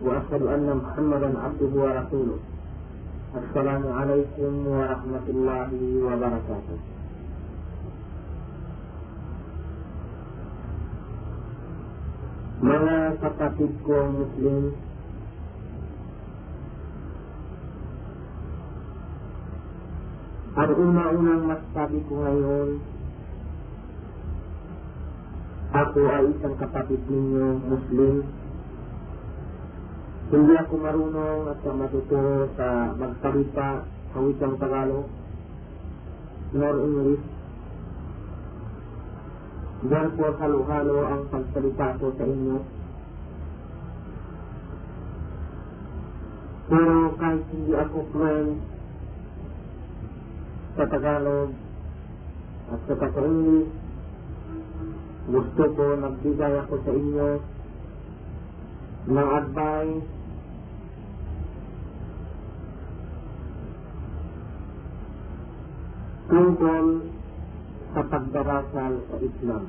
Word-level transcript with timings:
وأشهد 0.00 0.42
أن 0.42 0.76
محمدا 0.76 1.38
عبده 1.38 1.72
ورسوله 1.82 2.38
السلام 3.36 3.84
عليكم 3.92 4.52
ورحمة 4.66 5.26
الله 5.28 5.70
وبركاته 6.06 6.78
Mga 12.60 13.24
kapatid 13.24 13.72
ko 13.88 13.96
Muslim, 14.20 14.76
ang 20.60 20.72
una-unang 20.76 21.42
masabi 21.48 22.04
ko 22.04 22.20
ngayon, 22.20 22.68
ako 25.72 26.00
ay 26.04 26.24
isang 26.36 26.56
kapatid 26.60 27.00
ninyo 27.08 27.48
Muslim. 27.64 28.39
Hindi 30.30 30.54
ako 30.54 30.74
marunong 30.78 31.42
at 31.50 31.58
matuto 31.74 32.46
sa 32.54 32.94
magsalita 32.94 33.82
sa 33.82 34.18
wikang 34.22 34.54
Tagalog 34.62 35.10
nor 36.54 36.76
English. 36.86 37.26
Therefore, 39.90 40.38
halo-halo 40.38 40.96
ang 41.10 41.22
pagsalita 41.34 41.98
ko 41.98 42.14
sa 42.14 42.24
inyo. 42.30 42.56
Pero 46.70 46.94
kahit 47.18 47.44
hindi 47.50 47.74
ako 47.74 47.98
fluent 48.14 48.54
sa 50.78 50.84
Tagalog 50.86 51.50
at 52.70 52.80
sa 52.86 53.22
English, 53.26 53.72
gusto 55.26 55.62
ko 55.74 55.84
nagbigay 55.98 56.54
ako 56.54 56.74
sa 56.86 56.92
inyo 56.94 57.28
ng 59.10 59.28
advice 59.42 60.19
tungkol 66.30 66.84
sa 67.90 68.02
pagdarasal 68.06 68.92
sa 69.10 69.16
Islam. 69.18 69.64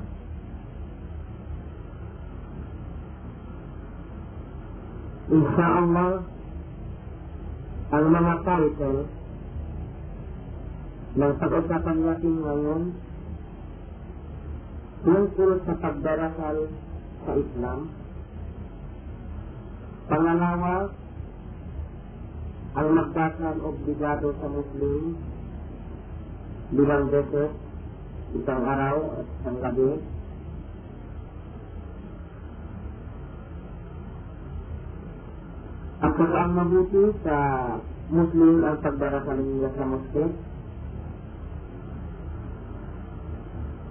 Insyaallah, 5.32 6.12
ang 7.92 8.06
mga 8.08 8.34
title 8.46 9.00
ng 11.12 11.32
pag-usapan 11.36 11.98
natin 11.98 12.34
ngayon 12.40 12.82
tungkol 15.02 15.50
sa 15.66 15.74
pagdarasal 15.82 16.58
sa 17.26 17.32
Islam. 17.36 17.80
Pangalawa, 20.06 20.76
ang 22.72 22.88
magdasal 22.96 23.56
obligado 23.66 24.30
sa 24.40 24.46
Muslim 24.46 25.31
limang 26.72 27.12
beses, 27.12 27.52
isang 28.32 28.62
araw 28.64 28.96
at 29.20 29.26
isang 29.28 29.58
gabi. 29.60 29.90
Ang 36.02 36.50
mabuti 36.58 37.04
sa 37.22 37.36
Muslim 38.12 38.66
ang 38.66 38.78
pagdarasal 38.82 39.38
nila 39.38 39.70
sa 39.76 39.84
Muslim, 39.86 40.28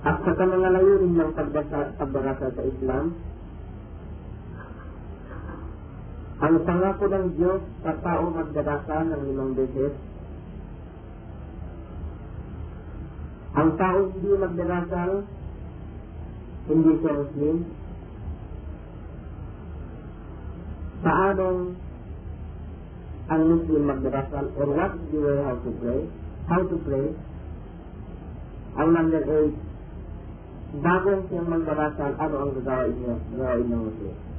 at 0.01 0.17
sa 0.25 0.45
mga 0.45 0.69
layunin 0.73 1.13
ng 1.13 1.31
pagdarasal 1.97 2.50
sa 2.51 2.63
Islam, 2.66 3.05
ang 6.41 6.55
pangako 6.66 7.05
ng 7.05 7.28
Diyos 7.38 7.61
sa 7.85 7.94
tao 8.01 8.34
magdarasal 8.34 9.03
ng 9.13 9.22
limang 9.29 9.53
beses 9.53 9.94
Ang 13.51 13.69
tao 13.75 13.97
hindi 14.16 14.31
magdarasal, 14.31 15.12
hindi 16.72 16.91
siya 17.03 17.13
Muslim. 17.19 17.56
Paanong 21.01 21.59
ang 23.31 23.41
Muslim 23.47 23.84
magdarasal 23.91 24.45
or 24.56 24.67
what 24.72 24.91
is 24.95 25.07
the 25.11 25.19
way 25.19 25.38
how 25.44 25.56
to 25.59 25.72
pray? 25.84 26.01
How 26.47 26.61
to 26.63 26.78
pray? 26.88 27.07
Ang 28.79 28.90
number 28.95 29.19
8, 29.19 30.79
bago 30.79 31.09
siyang 31.28 31.50
magdarasal, 31.51 32.11
ano 32.16 32.35
ang 32.40 32.51
gagawin 32.56 32.95
niya? 33.03 33.16
Gagawin 33.35 33.67
ng 33.67 33.84
Muslim. 33.84 34.30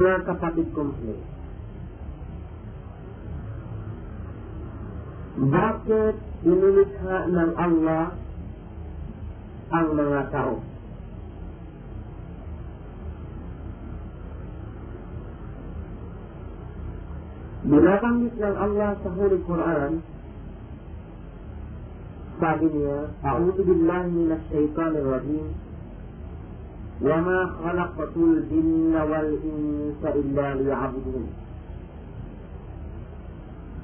Mga 0.00 0.24
kapatid 0.24 0.66
kong 0.72 0.96
play. 0.96 1.20
Bakit 5.40 6.16
inilikha 6.40 7.16
ng 7.28 7.50
Allah 7.60 8.16
ang 9.76 9.88
mga 9.92 10.20
tao? 10.32 10.64
Binabanggit 17.60 18.34
ng 18.40 18.56
Allah 18.56 18.90
sa 19.04 19.08
Holy 19.12 19.38
Quran, 19.44 20.00
sabi 22.40 22.66
niya, 22.72 22.98
A'udhu 23.20 23.60
billahi 23.68 24.08
minash 24.16 24.48
shaitanir 24.48 25.04
rajim, 25.04 25.52
وما 27.02 27.50
خلقت 27.64 28.16
الجن 28.16 28.94
والإنس 28.94 30.00
إلا 30.04 30.54
ليعبدون 30.54 31.26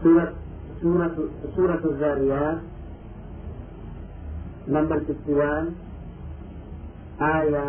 سورة 0.03 0.33
سورة 0.83 1.17
سورة 1.57 1.83
الذاريات 1.85 2.59
number 4.69 4.99
51 5.01 5.73
آية 7.21 7.67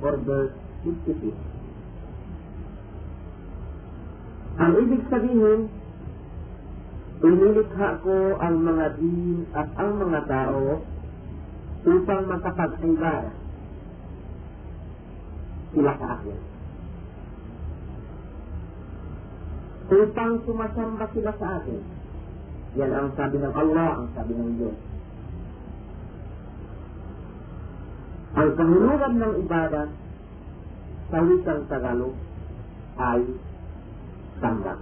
verse 0.00 0.54
56 0.84 1.36
Ang 4.58 4.74
ibig 4.82 5.06
sabihin, 5.06 5.70
inilikha 7.22 8.02
ko 8.02 8.34
ang 8.42 8.58
mga 8.58 8.98
din 8.98 9.46
at 9.54 9.70
ang 9.78 10.02
mga 10.02 10.26
tao 10.26 10.82
upang 11.86 12.26
makapag-ibada 12.26 13.37
sila 15.72 15.92
sa 16.00 16.06
akin. 16.16 16.38
Upang 19.88 20.32
sumasamba 20.44 21.06
sila 21.16 21.32
sa 21.40 21.48
akin. 21.60 21.80
Yan 22.76 22.92
ang 22.92 23.08
sabi 23.16 23.36
ng 23.40 23.54
Allah, 23.56 23.88
ang 23.96 24.08
sabi 24.12 24.32
ng 24.36 24.50
Diyos. 24.60 24.78
Ang 28.36 28.50
kahulugan 28.54 29.14
ng 29.16 29.34
ibadat 29.48 29.90
sa 31.08 31.18
wikang 31.24 31.64
Tagalog 31.72 32.14
ay 33.00 33.20
samba. 34.44 34.74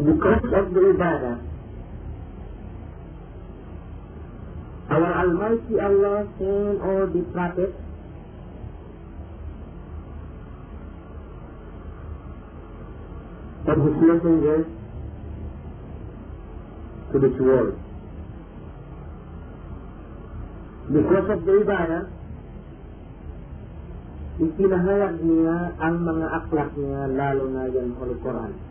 Because 0.00 0.44
of 0.48 0.66
the 0.72 0.82
ibadah, 0.96 1.49
Our 4.90 5.10
Almighty 5.22 5.74
Allah 5.78 6.26
sent 6.34 6.82
all 6.82 7.06
the 7.06 7.22
prophets 7.30 7.78
and 13.70 13.78
His 13.86 13.96
messengers 14.02 14.66
to 17.12 17.16
this 17.22 17.36
world. 17.38 17.78
Because 20.90 21.26
of 21.30 21.40
the 21.46 21.54
ibadah, 21.62 22.02
ipinahayag 24.42 25.22
niya 25.22 25.56
ang 25.78 26.02
mga 26.02 26.26
akhlak 26.34 26.70
niya, 26.74 27.02
lalo 27.14 27.44
na 27.46 27.70
yan 27.70 27.94
Holy 27.94 28.18
Quran. 28.18 28.69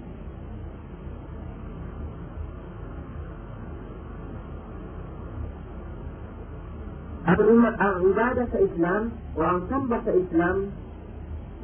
Ang, 7.30 7.62
ang 7.78 7.96
ibadah 8.10 8.46
sa 8.50 8.58
Islam 8.58 9.14
o 9.38 9.40
ang 9.46 9.60
samba 9.70 10.02
sa 10.02 10.14
Islam, 10.18 10.74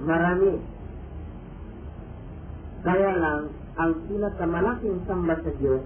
marami. 0.06 0.62
Kaya 2.86 3.12
lang, 3.18 3.42
ang 3.82 3.92
pinakamalaking 4.06 5.02
samba 5.10 5.36
sa 5.42 5.52
Diyos 5.58 5.82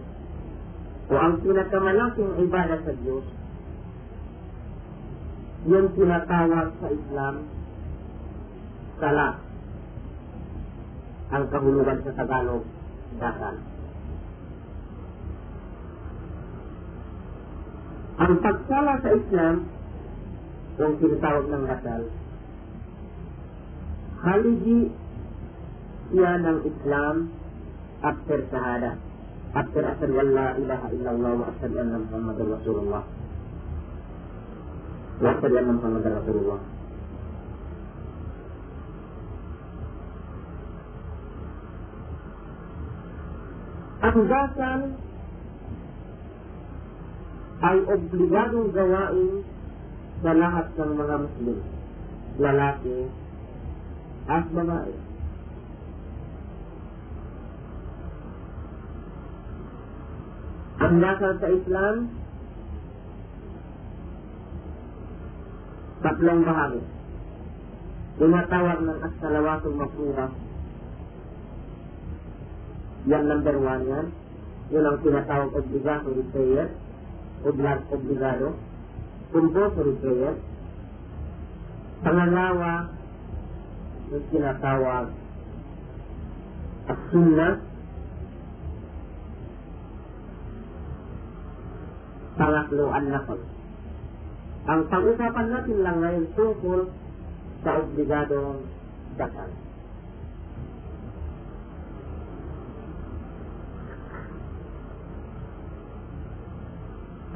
o 1.07 1.13
ang 1.15 1.39
pinakamalaking 1.39 2.43
ibadah 2.43 2.79
sa 2.83 2.93
Diyos, 2.99 3.25
yung 5.63 5.87
tinatawag 5.95 6.69
sa 6.83 6.87
Islam, 6.91 7.35
sala. 8.99 9.29
Ang 11.29 11.43
kahulugan 11.55 12.03
sa 12.03 12.11
Tagalog, 12.19 12.63
dasal. 13.15 13.55
Ang 18.19 18.33
pagsala 18.43 18.99
sa 18.99 19.09
Islam, 19.15 19.55
yung 20.75 20.93
tinatawag 20.99 21.45
ng 21.47 21.63
dasal, 21.71 22.01
haligi 24.19 24.91
siya 26.11 26.31
ng 26.43 26.57
Islam 26.67 27.15
after 28.03 28.43
shahada. 28.51 28.99
After 29.49 29.81
asal 29.81 30.11
wa 30.13 30.25
la 30.27 30.47
ilaha 30.59 30.87
illallah 30.93 31.31
wa 31.41 31.45
asal 31.47 31.71
anna 31.73 31.97
Muhammadar 32.05 32.47
Rasulullah. 32.59 33.03
Wa 35.23 35.29
asal 35.39 35.51
anna 35.55 35.73
Muhammadar 35.79 36.13
Rasulullah. 36.19 36.61
Ang 43.99 44.19
dasal 44.27 44.79
ay 47.59 47.77
obligadong 47.91 48.71
gawain 48.71 49.43
sa 50.23 50.31
lahat 50.31 50.67
ng 50.75 50.91
mga 50.95 51.15
Muslim, 51.27 51.59
lalaki 52.39 52.99
at 54.31 54.45
babae. 54.55 54.95
Ang 60.79 60.95
dasal 61.03 61.33
sa 61.43 61.47
Islam, 61.51 61.95
tatlong 65.99 66.41
bahagi. 66.47 66.81
Tinatawag 68.19 68.79
ng 68.83 68.99
as-salawatul 69.03 69.75
mafruha. 69.75 70.27
Yan 73.07 73.23
number 73.27 73.55
one 73.59 73.83
yan. 73.87 74.07
Yun 74.71 74.83
ang 74.87 74.97
tinatawag 75.03 75.51
obligatory 75.55 76.23
prayer. 76.31 76.67
Obligado. 77.43 78.47
Compulsory 79.29 79.93
prayer. 80.01 80.35
Pangalawa, 81.99 82.89
yung 84.09 84.25
tinatawag 84.33 85.05
as-sunnah. 86.89 87.53
Pangatlo, 92.39 92.85
an-nafal. 92.95 93.39
Ang 94.69 94.81
pag-usapan 94.87 95.47
natin 95.51 95.77
lang 95.83 95.97
ngayon 95.99 96.25
tungkol 96.33 96.87
sa 97.61 97.83
obligadong 97.83 98.63
dasal. 99.19 99.49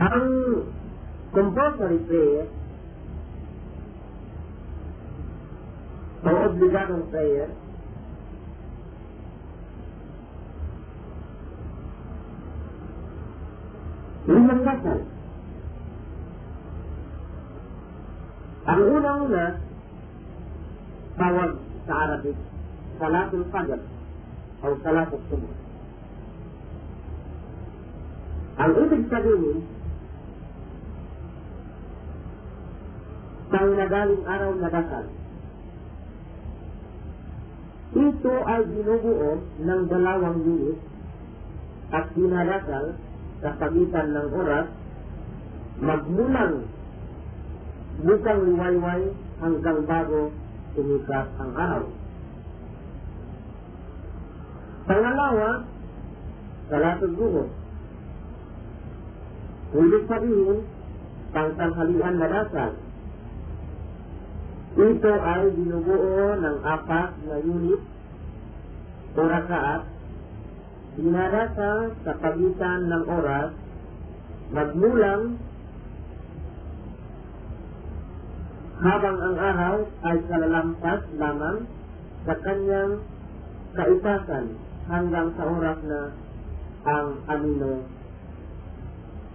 and 0.05 0.27
compulsory 1.35 1.99
prayer 2.07 2.45
أو 6.27 6.35
obligatory 6.49 7.03
prayer 7.11 7.49
لمن 14.27 14.65
مثل 14.65 14.99
الأولى 18.69 19.07
هنا 19.07 19.57
فوز 21.19 21.55
تعرفت 21.87 22.35
صلاة 22.99 23.29
الفجر 23.33 23.79
أو 24.63 24.75
صلاة 24.83 25.07
الصبح. 25.13 25.49
العيد 28.59 28.93
الكريم 28.93 29.63
ibig 33.53 33.61
sabihin, 33.61 33.69
ng 33.69 33.77
nagaling 33.77 34.23
araw 34.25 34.51
na 34.57 34.69
dasal. 34.73 35.05
Ito 37.93 38.33
ay 38.49 38.61
binubuo 38.73 39.31
ng 39.61 39.81
dalawang 39.85 40.39
unit 40.41 40.79
at 41.93 42.09
dinadasal 42.17 42.97
sa 43.45 43.49
pagitan 43.61 44.07
ng 44.17 44.27
oras 44.33 44.67
magmulang 45.77 46.65
bukang 48.01 48.41
liwayway 48.49 49.13
hanggang 49.37 49.79
bago 49.85 50.33
sumikat 50.73 51.27
ang 51.37 51.51
araw. 51.53 51.85
Pangalawa, 54.89 55.49
salatul 56.73 57.13
duhur. 57.13 57.47
Ibig 59.73 60.05
sabihin, 60.09 60.59
pangtanghalian 61.29 62.15
na 62.17 62.27
dasal. 62.29 62.82
Ito 64.73 65.13
ay 65.13 65.43
binubuo 65.53 66.33
ng 66.33 66.57
apat 66.65 67.09
na 67.29 67.37
unit 67.45 67.81
o 69.13 69.21
rakaat 69.21 69.85
dinadasal 70.97 71.93
sa 72.01 72.11
pagitan 72.17 72.89
ng 72.89 73.03
oras 73.05 73.53
magmulang 74.49 75.37
habang 78.81 79.17
ang 79.21 79.37
araw 79.37 79.75
ay 80.09 80.17
kalalampas 80.25 81.01
lamang 81.21 81.57
sa 82.25 82.35
kanyang 82.41 82.93
kaitasan 83.77 84.45
hanggang 84.89 85.27
sa 85.37 85.43
oras 85.53 85.79
na 85.85 86.01
ang 86.83 87.07
amino 87.29 87.85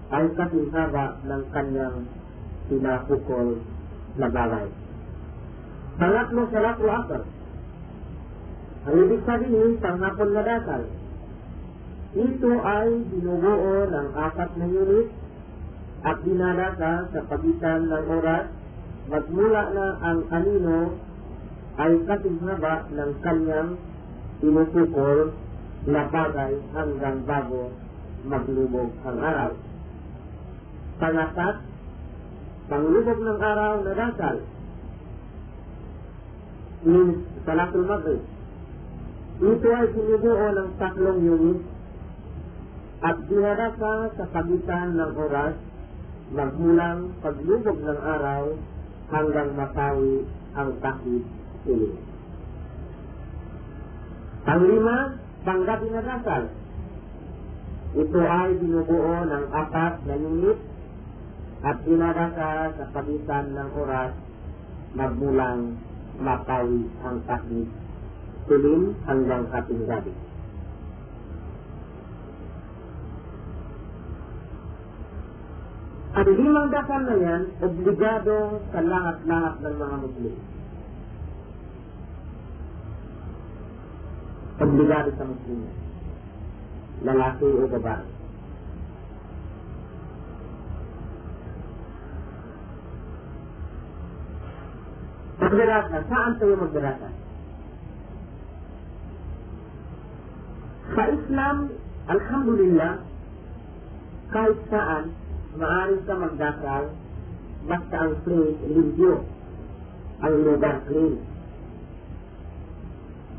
ay 0.08 0.26
kasing 0.34 0.68
haba 0.74 1.14
ng 1.22 1.42
kanyang 1.54 1.96
pinapukol 2.66 3.62
na 4.18 4.26
balay. 4.26 4.87
Pangatlo 5.98 6.46
sa 6.54 6.62
lakro 6.62 6.88
asar. 6.94 7.22
Ang 8.86 8.94
ibig 9.02 9.22
sabihin, 9.26 9.82
panghapon 9.82 10.30
na 10.30 10.42
dasal. 10.46 10.82
Ito 12.14 12.52
ay 12.62 12.88
binubuo 13.10 13.82
ng 13.90 14.08
apat 14.14 14.50
na 14.62 14.66
unit 14.70 15.10
at 16.06 16.22
dinadasal 16.22 17.10
sa 17.10 17.20
pagitan 17.26 17.90
ng 17.90 18.04
oras 18.14 18.46
magmula 19.10 19.62
na 19.74 19.86
ang 20.06 20.20
anino 20.30 20.94
ay 21.82 21.92
kasing 22.06 22.38
haba 22.46 22.86
ng 22.94 23.12
kanyang 23.18 23.70
pinupukol 24.38 25.34
na 25.90 26.06
bagay 26.06 26.52
hanggang 26.78 27.18
bago 27.26 27.74
maglubog 28.22 28.94
ang 29.02 29.18
araw. 29.18 29.52
Pangatat, 31.02 31.56
panglubog 32.70 33.18
ng 33.18 33.38
araw 33.42 33.72
na 33.82 33.92
dasal 33.98 34.36
means 36.86 37.26
salatul 37.42 37.86
maghrib. 37.86 38.22
Ito 39.38 39.68
ay 39.70 39.86
sinubuo 39.94 40.46
ng 40.50 40.70
tatlong 40.82 41.20
unit 41.22 41.60
at 42.98 43.16
dinadasa 43.30 43.94
sa 44.18 44.24
pagitan 44.34 44.98
ng 44.98 45.12
oras 45.14 45.54
magmulang 46.34 47.14
paglubog 47.22 47.78
ng 47.78 48.00
araw 48.02 48.42
hanggang 49.14 49.50
matawi 49.54 50.26
ang 50.58 50.70
takip 50.82 51.24
siling. 51.62 51.98
Ang 54.48 54.62
lima, 54.64 54.96
panggabi 55.46 55.86
na 55.92 56.02
dasal. 56.02 56.44
Ito 57.94 58.20
ay 58.20 58.50
binubuo 58.58 59.16
ng 59.22 59.44
apat 59.54 59.94
na 60.04 60.14
unit 60.18 60.58
at 61.62 61.76
dinadasa 61.86 62.50
sa 62.74 62.84
pagitan 62.90 63.54
ng 63.54 63.70
oras 63.78 64.12
magmulang 64.98 65.78
matawi 66.18 66.90
ang 67.06 67.22
takip 67.26 67.68
siling 68.48 68.96
hanggang 69.04 69.44
kating 69.52 69.84
gabi. 69.84 70.12
Ang 76.18 76.28
limang 76.34 76.68
dasal 76.74 77.02
na 77.06 77.16
yan, 77.20 77.42
obligado 77.62 78.58
sa 78.74 78.80
lahat-lahat 78.82 79.54
ng 79.62 79.74
mga 79.78 79.96
Muslim. 80.02 80.36
Obligado 84.58 85.08
sa 85.14 85.24
Muslim. 85.28 85.60
Lalaki 87.06 87.46
o 87.46 87.64
babae. 87.70 88.17
Magdarasa. 95.48 96.04
Saan 96.12 96.32
tayo 96.36 96.60
magdarasa? 96.60 97.08
Sa 100.92 101.02
Islam, 101.08 101.56
Alhamdulillah, 102.04 103.00
kahit 104.28 104.60
saan, 104.68 105.16
maaari 105.56 105.96
ka 106.04 106.14
magdasal 106.20 106.84
basta 107.64 107.96
ang 107.96 108.14
place 108.28 108.60
limpyo. 108.68 109.24
Ang 110.20 110.34
lugar 110.44 110.84
clean. 110.84 111.16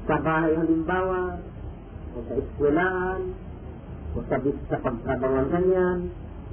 Sa 0.10 0.18
bahay 0.26 0.58
halimbawa, 0.58 1.38
o 2.18 2.26
sa 2.26 2.34
eskwelahan, 2.42 3.22
o 4.18 4.26
sa, 4.26 4.38
sa 4.42 4.78
pagtrabangan 4.82 5.48
ganyan, 5.54 6.00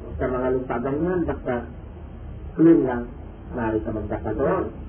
o 0.05 0.07
sa 0.21 0.29
mga 0.29 0.49
lupa 0.53 0.77
ganyan, 0.85 1.21
basta 1.25 1.65
clean 2.61 2.81
lang, 2.85 3.09
maaari 3.57 3.81
ka 3.81 3.91
magdasal 3.97 4.37
doon. 4.37 4.86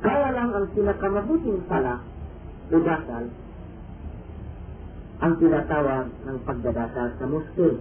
Kaya 0.00 0.28
lang 0.32 0.50
ang 0.56 0.66
pinakamabuting 0.72 1.60
sala 1.68 2.00
o 2.72 2.76
dasal 2.80 3.24
ang 5.20 5.36
tinatawag 5.36 6.08
ng 6.24 6.38
pagdadasal 6.48 7.08
sa 7.20 7.26
muske. 7.28 7.76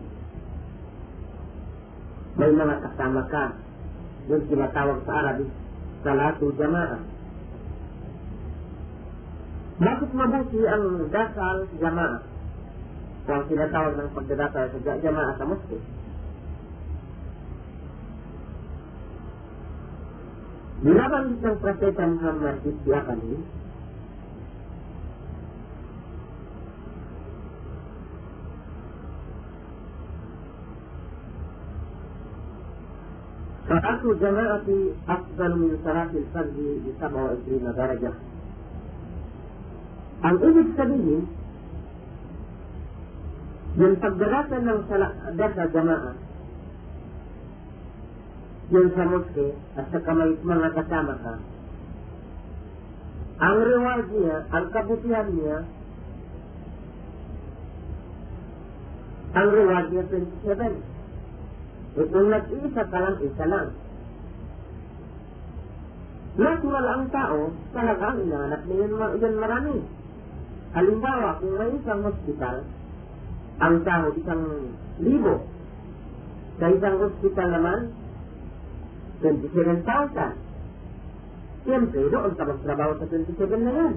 May 2.35 2.51
mga 2.51 2.75
kasama 2.83 3.23
ka, 3.31 3.55
yung 4.27 4.43
tinatawag 4.51 4.99
sa 5.07 5.13
Arabic, 5.23 5.51
salatu 6.03 6.51
jamaah. 6.59 6.99
Bakit 9.79 10.09
mabuti 10.11 10.61
ang 10.67 11.07
dasal 11.07 11.57
jamaah? 11.79 12.19
O 13.23 13.29
ang 13.31 13.45
tinatawag 13.47 13.93
ng 13.95 14.09
pagdadasal 14.11 14.65
sa 14.75 14.99
jamaah 14.99 15.33
sa 15.39 15.47
muske? 15.47 15.79
Nilaban 20.79 21.43
ng 21.43 21.59
propeta 21.59 22.07
Muhammad 22.07 22.63
is 22.63 22.79
lakanin. 22.88 23.43
فأخذ 33.69 34.17
جماعتي 34.17 34.79
أفضل 35.05 35.51
من 35.62 35.71
صلاة 35.86 36.09
الفرد 36.09 36.57
ب 36.57 36.86
27 36.98 37.69
درجة. 37.77 38.13
أن 40.25 40.36
أجد 40.41 40.67
سبيل 40.74 41.21
من 43.77 43.91
فقدرات 44.01 44.48
أنه 44.53 44.75
صلاة 44.89 45.65
جماعة 45.69 46.28
yung 48.69 48.89
sa 48.93 49.03
moske, 49.09 49.47
at 49.77 49.85
saka 49.89 50.11
may 50.13 50.38
mga 50.45 50.69
kasama 50.77 51.13
ka, 51.25 51.33
ang 53.39 53.57
reward 53.63 54.07
niya, 54.13 54.38
ang 54.51 54.65
kabutihan 54.69 55.27
niya, 55.31 55.57
ang 59.33 59.47
reward 59.47 59.88
niya 59.89 60.03
27. 60.11 60.99
E 61.97 62.01
kung 62.13 62.27
nag-iisa 62.29 62.83
ka 62.85 62.97
lang, 62.99 63.15
isa 63.23 63.45
lang. 63.49 63.67
Natural 66.39 66.85
ang 66.85 67.05
tao, 67.09 67.39
talagang 67.73 68.21
inaanap 68.27 68.61
niya 68.69 68.85
yun, 68.85 68.91
yun 69.17 69.35
marami. 69.41 69.75
Halimbawa, 70.77 71.41
kung 71.41 71.57
may 71.57 71.73
isang 71.73 72.05
hospital, 72.05 72.61
ang 73.59 73.75
tao 73.81 74.05
isang 74.13 74.43
libo. 75.01 75.41
Sa 76.59 76.69
isang 76.69 76.97
hospital 77.01 77.47
naman, 77.55 77.79
27,000. 79.21 80.35
Siyempre, 81.67 81.99
doon 82.07 82.33
ka 82.39 82.43
magtrabaho 82.47 82.91
sa 82.97 83.05
27 83.05 83.35
na 83.67 83.71
yan. 83.75 83.95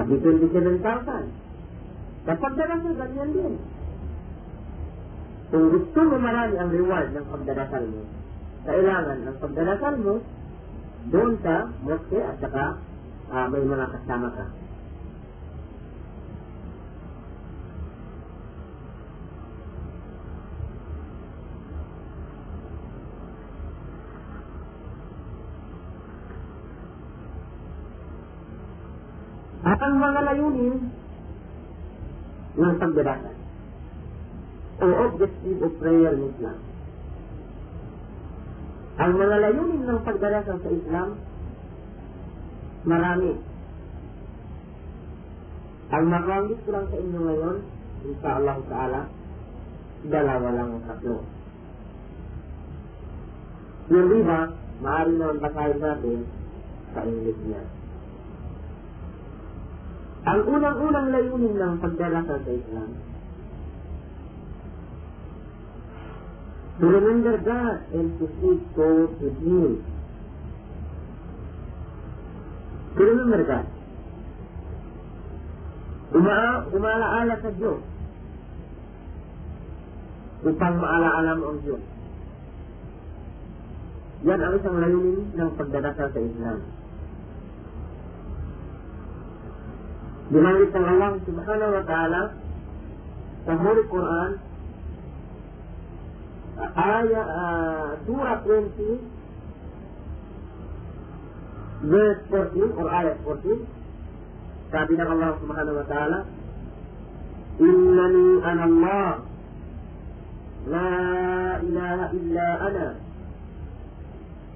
Kasi 0.00 0.12
27,000. 0.24 1.28
Kapag 2.24 2.52
darasal, 2.56 2.94
ganyan 2.96 3.30
din. 3.32 3.54
Kung 5.50 5.66
gusto 5.74 5.98
mo 6.06 6.16
marami 6.22 6.54
ang 6.56 6.70
reward 6.70 7.10
ng 7.10 7.26
pagdarasal 7.26 7.84
mo, 7.90 8.06
kailangan 8.62 9.18
ang 9.26 9.36
pagdarasal 9.42 9.94
mo 9.98 10.14
doon 11.10 11.32
sa 11.42 11.66
mosque 11.82 12.20
at 12.22 12.36
saka 12.38 12.78
uh, 13.34 13.46
may 13.50 13.64
mga 13.66 13.86
kasama 13.98 14.28
ka. 14.30 14.44
Ang 29.80 29.94
mga 29.96 30.20
layunin 30.28 30.76
ng 32.60 32.74
pagdarasal 32.76 33.36
o 34.80 34.86
objective 35.08 35.60
of 35.60 35.72
prayer 35.80 36.12
in 36.16 36.28
Islam. 36.32 36.58
Ang 39.00 39.12
mga 39.16 39.36
layunin 39.40 39.84
ng 39.88 40.00
pagdarasal 40.04 40.58
sa 40.60 40.70
Islam, 40.72 41.08
marami. 42.84 43.32
Ang 45.90 46.04
mabanggit 46.06 46.60
ko 46.64 46.70
lang 46.76 46.86
sa 46.92 46.96
inyo 47.00 47.20
ngayon, 47.24 47.56
insya 48.04 48.30
Allah 48.36 48.58
Ta'ala, 48.68 49.00
dalawa 50.06 50.48
lang 50.54 50.68
ang 50.76 50.84
tatlo. 50.84 51.16
Yung 53.90 54.10
iba, 54.22 54.40
maaari 54.84 55.12
naman 55.16 55.38
basahin 55.42 55.80
natin 55.80 56.18
sa 56.92 57.00
English 57.04 57.40
niya. 57.48 57.79
Ang 60.20 60.40
unang-unang 60.44 61.08
layunin 61.16 61.56
ng 61.56 61.74
pagdarasal 61.80 62.38
sa 62.44 62.52
Islam, 62.52 62.90
to 66.80 66.86
remember 66.88 67.34
God 67.40 67.78
and 67.96 68.08
to 68.20 68.24
seek 68.40 68.60
God 68.76 69.10
with 69.16 69.36
Him. 69.40 69.80
To 72.96 73.00
remember 73.00 73.40
God. 73.48 73.66
Uma 76.10 76.66
umaalaala 76.68 77.34
sa 77.40 77.50
Diyos 77.54 77.80
upang 80.40 80.74
maalaala 80.80 81.32
mo 81.36 81.44
ang 81.54 81.60
Diyos. 81.64 81.84
Yan 84.24 84.40
ang 84.40 84.52
isang 84.56 84.76
layunin 84.84 85.32
ng 85.32 85.50
pagdadasal 85.56 86.08
sa 86.12 86.20
Islam. 86.20 86.60
بذلك 90.30 90.76
الله 90.76 91.18
سبحانه 91.26 91.68
وتعالى 91.68 92.30
تهور 93.46 93.72
القرآن 93.72 94.36
آية 96.76 97.22
آه، 97.22 97.96
سورة 98.06 98.42
20 98.44 98.98
verse 101.80 102.20
14 102.30 102.76
or 102.76 102.88
ayat 102.92 103.16
14 103.24 103.64
sabi 104.70 104.92
الله 104.94 105.08
Allah 105.08 105.30
subhanahu 105.40 105.76
wa 105.80 105.86
ta'ala 105.88 106.18
إنني 107.60 108.28
أنا 108.44 108.64
الله 108.64 109.08
لا 110.68 110.92
إله 111.60 111.98
إلا 112.10 112.68
أنا 112.68 112.88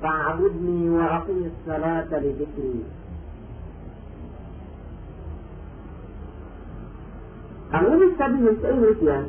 فاعبدني 0.02 0.88
وأقم 0.90 1.38
الصلاة 1.52 2.10
لذكري. 2.18 2.80
Dhikri 7.74 7.82
Ang 7.82 7.84
ibig 7.90 8.12
sabihin 8.14 8.56
sa 8.62 8.68
English 8.70 9.02
yan, 9.02 9.24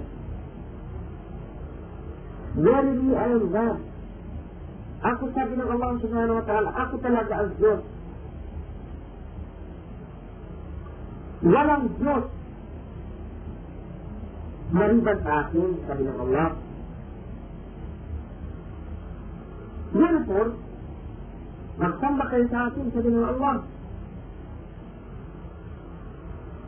Verily 2.56 3.12
I 3.12 3.28
am 3.36 3.46
God. 3.52 3.80
Ako 5.06 5.24
sabi 5.36 5.54
ng 5.60 5.70
Allah 5.70 5.92
subhanahu 6.00 6.40
wa 6.40 6.46
ta'ala, 6.48 6.70
ako 6.72 6.96
talaga 7.04 7.34
ang 7.36 7.52
Diyos. 7.60 7.82
Walang 11.46 11.86
Diyos 12.00 12.26
maliban 14.72 15.18
sa 15.22 15.34
akin, 15.46 15.70
sabi 15.86 16.02
ng 16.08 16.18
Allah. 16.26 16.50
Therefore, 19.96 20.50
magsamba 21.76 22.24
kayo 22.34 22.46
sa 22.50 22.60
akin, 22.72 22.86
sabi 22.96 23.10
ng 23.14 23.28
Allah. 23.36 23.56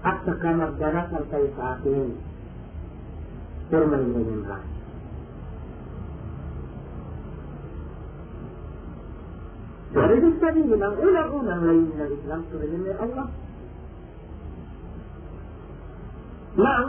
حتى 0.07 0.31
كما 0.31 0.67
ادرك 0.67 1.09
الفيسعتين 1.21 2.09
ترمى 3.71 3.95
إليهم 3.95 4.43
راجع 4.47 4.77
هذه 9.95 10.27
السبيل 10.27 10.73
الأولى 10.73 11.19
الأولى 11.19 11.55
من 11.59 12.01
الإسلام 12.07 12.41
تبين 12.51 12.85
الله. 13.03 13.27
Now, 16.57 16.83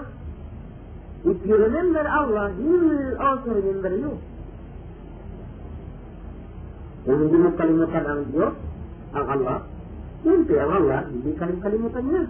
if 1.30 1.38
you 1.44 1.56
remember 1.56 2.04
Allah, 2.08 2.46
you 2.56 2.76
will 2.88 3.16
also 3.20 3.50
remember 3.58 3.92
you. 4.02 4.12
ومن 7.06 7.56
كلمة 7.58 7.92
الأنبياء 7.98 8.52
الله 9.16 9.62
ينتهي 10.24 10.62
الله 10.64 11.00
بكلمة 11.24 11.94
الناس. 11.98 12.28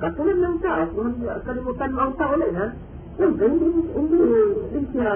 فالطلاب 0.00 0.36
لو 0.36 0.56
تعرف 0.56 0.88
قد 1.48 1.56
يكون 1.56 1.98
أوسع 1.98 2.34
لنا. 2.34 2.74
يمكن 3.20 3.52
يمكن 4.74 5.06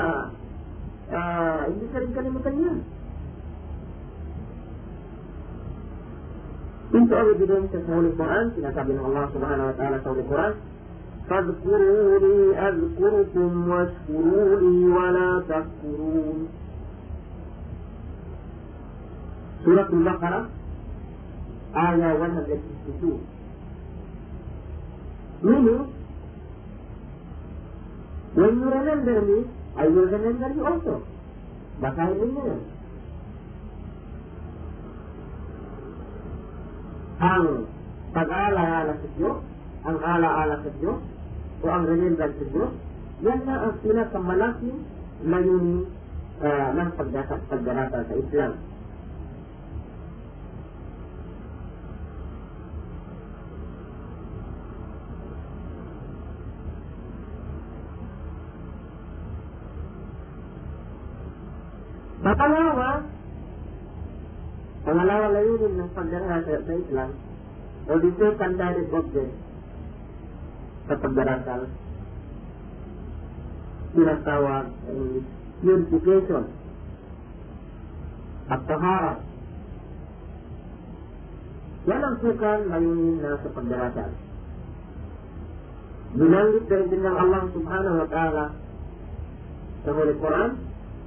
آه، 1.13 1.67
يمكن 1.67 2.15
كلمة 2.15 2.51
من 6.93 7.09
تؤمن 7.09 7.33
بدون 7.41 7.69
تفهم 7.73 8.05
القرآن 8.05 8.51
كما 8.51 8.83
منه 8.85 9.07
الله 9.07 9.29
سبحانه 9.35 9.69
وتعالى 9.69 9.97
قول 9.97 10.19
القرآن. 10.19 10.55
فاذكروني 11.29 12.69
أذكركم 12.69 13.69
واشكروا 13.71 14.61
لي 14.61 14.87
ولا 14.97 15.43
تكفرون. 15.49 16.49
سورة 19.65 19.89
البقرة 19.93 20.49
آية 21.77 22.19
162 22.19 23.34
Meaning, 25.45 25.93
when 28.33 28.53
you 28.57 28.69
remember 28.73 29.17
me, 29.29 29.39
I 29.77 29.85
will 29.93 30.09
remember 30.09 30.49
you 30.57 30.65
also. 30.65 30.95
Basahin 31.85 32.17
ninyo 32.17 32.43
yan. 32.49 32.63
Ang 37.21 37.47
pag-aalaala 38.17 38.93
sa 38.97 39.09
Diyos, 39.21 39.39
ang 39.85 39.99
alaala 40.01 40.57
sa 40.65 40.71
Diyos, 40.81 41.01
o 41.61 41.65
ang 41.69 41.85
remembrance 41.93 42.37
sa 42.41 42.47
Diyos, 42.49 42.73
yan 43.21 43.41
na 43.45 43.55
ang 43.69 43.75
pinakamalaking 43.85 44.81
layunin 45.29 45.85
uh, 46.41 46.69
ng 46.73 46.91
pagdarasa 46.97 47.99
sa 48.01 48.15
Islam. 48.17 48.53
Pangalawa, 62.35 62.91
pangalawa 64.83 65.27
layunin 65.39 65.79
ng 65.79 65.91
pagdarasal 65.95 66.61
sa 66.67 66.75
Islam 66.75 67.11
o 67.85 67.93
second 68.01 68.55
direct 68.59 68.91
object 68.91 69.33
sa 70.91 70.95
pagdarasal. 70.99 71.63
Tinatawag 73.95 74.67
ay 74.91 75.01
purification. 75.63 76.45
At 78.51 78.61
tahara. 78.67 79.15
Yan 81.87 82.03
ang 82.03 82.17
sukan 82.19 82.61
layunin 82.67 83.17
na 83.23 83.39
sa 83.39 83.49
pagdarasal. 83.55 84.11
Binanggit 86.15 86.71
din 86.71 87.03
ng 87.03 87.17
Allah 87.19 87.43
subhanahu 87.51 87.97
wa 88.03 88.09
ta'ala. 88.11 88.47
Sa 89.85 89.91
Holy 89.93 90.15
Quran, 90.17 90.51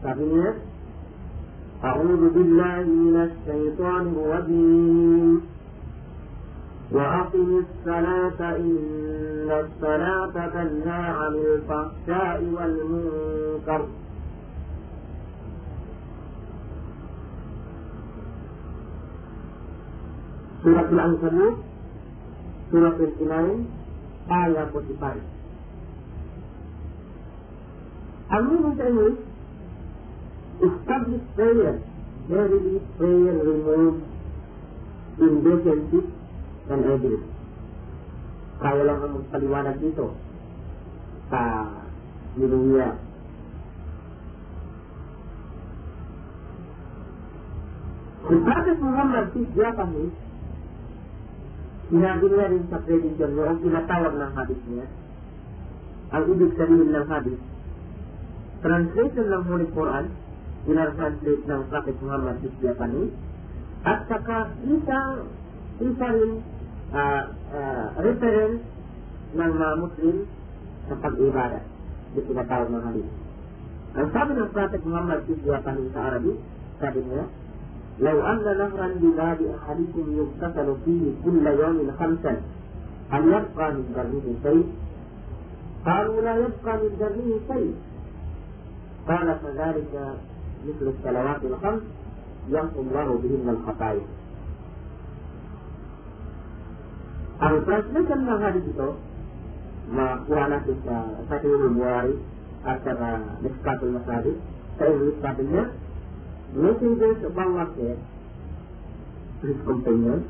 sabi 0.04 0.24
niya, 0.30 0.52
أعوذ 1.84 2.30
بالله 2.34 2.84
من 2.84 3.16
الشيطان 3.30 4.06
الرجيم. 4.18 5.42
وأقم 6.92 7.64
الصلاة 7.66 8.40
إن 8.56 9.50
الصلاة 9.52 10.36
تنهى 10.48 11.04
عن 11.20 11.34
الفحشاء 11.36 12.40
والمنكر. 12.56 13.82
سورة 20.64 20.90
العنكبوت 20.92 21.58
سورة 22.72 22.90
29 22.90 23.68
آية 24.32 24.66
45 24.74 25.22
Ang 28.28 28.44
meaning 28.52 28.76
sa 28.76 28.84
English, 28.92 29.20
establish 30.62 31.24
prayer, 31.38 31.82
verily 32.28 32.82
prayer 32.98 33.36
removes 33.38 34.04
indecency 35.18 36.02
and 36.70 36.82
evidence. 36.86 37.28
Kaya 38.58 38.82
lang 38.90 39.00
ang 39.06 39.14
magpaliwanag 39.22 39.78
dito 39.82 40.18
sa 41.30 41.42
Niluya. 42.38 42.90
Si 48.28 48.36
Prophet 48.44 48.78
Muhammad, 48.84 49.26
peace 49.32 49.54
be 49.56 49.64
upon 49.64 49.90
him, 49.96 50.10
sinabi 51.88 52.26
niya 52.28 52.52
rin 52.52 52.64
sa 52.68 52.78
prediction 52.84 53.30
niya, 53.34 53.46
ang 53.48 53.60
tinatawag 53.64 54.14
ng 54.20 54.32
hadith 54.36 54.64
niya, 54.68 54.88
ang 56.12 56.24
ibig 56.36 56.52
sabihin 56.60 56.92
ng 56.92 57.08
hadith, 57.08 57.42
translation 58.60 59.28
ng 59.32 59.44
Holy 59.48 59.68
Quran, 59.72 60.06
isa 65.78 66.08
rin 66.10 66.32
uh, 66.94 67.24
uh, 67.54 67.86
reference 68.02 68.62
ng 69.38 69.52
mga 69.54 69.70
Muslim 69.78 70.16
sa 70.90 70.96
pag-ibada. 70.98 71.60
Yung 72.16 72.26
tinatawag 72.26 72.70
ng 72.72 72.84
hadith. 72.90 73.12
Ang 73.98 74.08
sabi 74.14 74.32
ng 74.38 74.50
Prophet 74.54 74.82
Muhammad 74.86 75.20
peace 75.26 75.42
be 75.42 75.52
upon 75.54 75.76
him 75.78 75.90
sa 75.94 76.02
Arabic, 76.14 76.38
sabi 76.82 77.02
niya, 77.06 77.26
لو 77.98 78.14
أن 78.22 78.46
نهرا 78.46 78.88
بباب 79.02 79.40
أحدكم 79.58 80.06
يغتسل 80.22 80.68
فيه 80.86 81.04
كل 81.26 81.46
يوم 81.48 81.92
خمسا 81.98 82.34
هل 83.10 83.24
يبقى 83.26 83.66
من 83.74 83.86
درنه 83.90 84.28
شيء؟ 84.46 84.66
قالوا 85.86 86.22
لا 86.22 86.34
يبقى 86.38 86.74
من 86.78 86.92
درنه 87.02 87.30
شيء 87.50 87.74
قال 89.10 89.28
فذلك 89.42 89.94
مثل 90.67 90.87
الصلوات 90.95 91.41
الخمس 91.45 91.83
يمحو 92.49 92.81
الله 92.81 93.09
بهن 93.23 93.47
الخطايا 93.49 94.07
Ang 97.43 97.67
translation 97.67 98.23
ng 98.23 98.39
hadith 98.39 98.71
ito, 98.71 98.89
makuha 99.91 100.47
natin 100.47 100.79
sa 100.87 101.11
sa 101.27 101.37
February 101.43 102.15
at 102.63 102.79
sa 102.87 102.93
uh, 102.95 103.19
Miskatul 103.43 103.99
Masabi, 103.99 104.39
sa 104.79 104.87
English 104.87 105.19
sabi 105.19 105.43
niya, 105.51 105.65
messengers 106.55 107.19
of 107.27 107.35
Allah 107.35 107.67
said, 107.75 107.99
his 109.43 109.59
companion, 109.67 110.23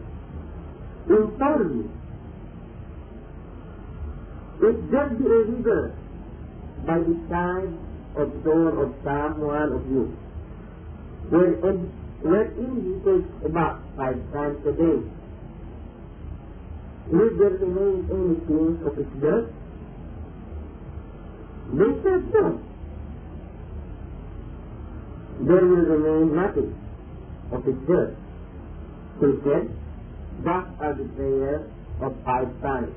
inform 1.04 1.62
me, 1.68 1.84
if 4.72 4.76
there 4.88 5.12
be 5.12 5.24
a 5.28 5.40
river 5.52 5.82
by 6.88 6.96
the 6.96 7.16
side 7.28 7.76
of 8.16 8.32
door 8.40 8.88
of 8.88 8.90
someone 9.04 9.68
of 9.68 9.84
you, 9.92 10.08
Wherein, 11.29 11.91
wherein 12.21 12.73
he 12.83 12.93
takes 13.05 13.45
a 13.45 13.49
bath 13.49 13.79
five 13.95 14.19
times 14.33 14.59
a 14.65 14.71
day, 14.71 14.97
will 17.11 17.31
there 17.39 17.57
remain 17.61 18.07
anything 18.11 18.79
of 18.85 18.97
its 18.97 19.13
dirt? 19.21 19.51
They 21.73 21.91
said 22.03 22.33
no 22.33 22.59
there 25.45 25.65
will 25.65 25.85
remain 25.85 26.35
nothing 26.35 26.73
of 27.51 27.63
his 27.63 27.75
dirt. 27.87 28.15
He 29.19 29.27
said, 29.43 29.69
that 30.43 30.65
are 30.81 30.95
the 30.97 31.05
prayers 31.15 31.69
of 32.01 32.13
five 32.25 32.49
times. 32.61 32.93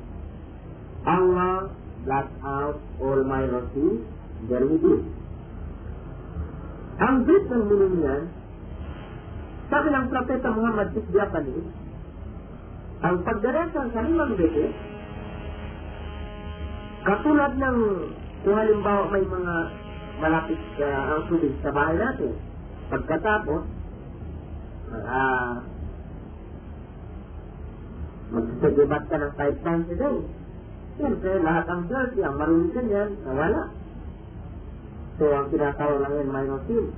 Allah 1.06 1.70
blot 2.04 2.30
out 2.44 2.80
all 3.00 3.24
my 3.24 3.44
sins, 3.74 4.06
there 4.48 4.66
we 4.66 4.78
do. 4.78 5.19
Ang 7.00 7.24
bit 7.24 7.44
ng 7.48 7.64
meaning 7.64 7.96
niyan, 8.04 8.22
sabi 9.72 9.88
ng 9.88 10.06
Propeta 10.12 10.48
Muhammad 10.52 10.92
Tisbiapani, 10.92 11.58
ang 13.00 13.16
pagdarasal 13.24 13.86
sa 13.88 14.04
limang 14.04 14.36
beses, 14.36 14.76
katulad 17.00 17.56
ng 17.56 17.78
kung 18.44 18.56
halimbawa 18.56 19.08
may 19.08 19.24
mga 19.24 19.54
malapit 20.20 20.60
uh, 20.84 21.16
ang 21.16 21.22
tubig 21.32 21.56
sa 21.64 21.72
bahay 21.72 21.96
natin. 21.96 22.36
Pagkatapos, 22.92 23.62
uh, 24.92 25.54
magsasagibat 28.28 29.02
ka 29.08 29.16
ng 29.16 29.32
five 29.40 29.56
times 29.64 29.88
a 29.88 29.96
day. 29.96 30.18
Siyempre, 31.00 31.40
lahat 31.40 31.64
ang 31.72 31.88
dirty, 31.88 32.20
ang 32.20 32.36
marumi 32.36 32.68
ka 32.76 32.84
niyan, 32.84 33.10
nawala. 33.24 33.79
So, 35.20 35.28
ang 35.28 35.52
tinatawag 35.52 36.00
lang 36.00 36.16
yan, 36.16 36.28
minor 36.32 36.64
field. 36.64 36.96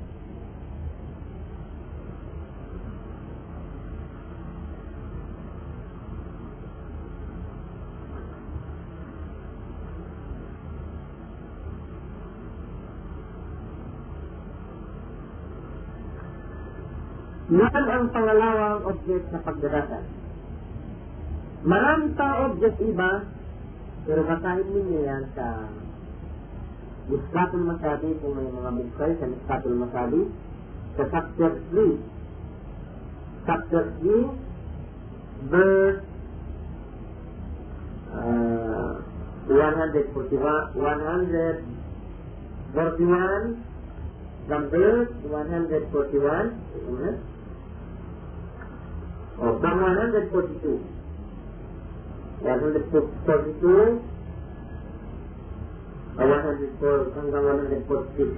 Yan 17.50 17.84
ang 17.90 18.06
pangalawang 18.14 18.86
object 18.86 19.26
na 19.34 19.42
pagdaratan. 19.42 20.04
Marami 21.66 22.14
pa 22.14 22.46
object 22.46 22.78
iba, 22.86 23.26
pero 24.06 24.22
basahin 24.30 24.70
ninyo 24.70 25.00
yan 25.10 25.26
sa 25.34 25.66
Iskatul 27.10 27.66
Masadi 27.66 28.14
dengan 28.22 28.46
mengambil 28.54 28.86
kain 28.94 29.18
dan 29.18 29.34
Iskatul 29.34 29.74
Masadi 29.74 30.22
ke 30.94 31.02
Sabdar 31.10 31.58
Sri 31.66 31.98
Sabdar 33.42 33.90
Sri 33.98 34.22
ber 35.50 35.98
uh, 38.14 39.02
141 39.50 40.78
141 40.78 42.70
numbers 44.46 45.10
141 45.26 46.22
or 49.42 49.58
142 49.58 51.02
142 52.42 54.11
Allah 56.12 56.44
disebut 56.60 57.16
sanggama 57.16 57.64
disebut 57.72 58.02
sih. 58.20 58.30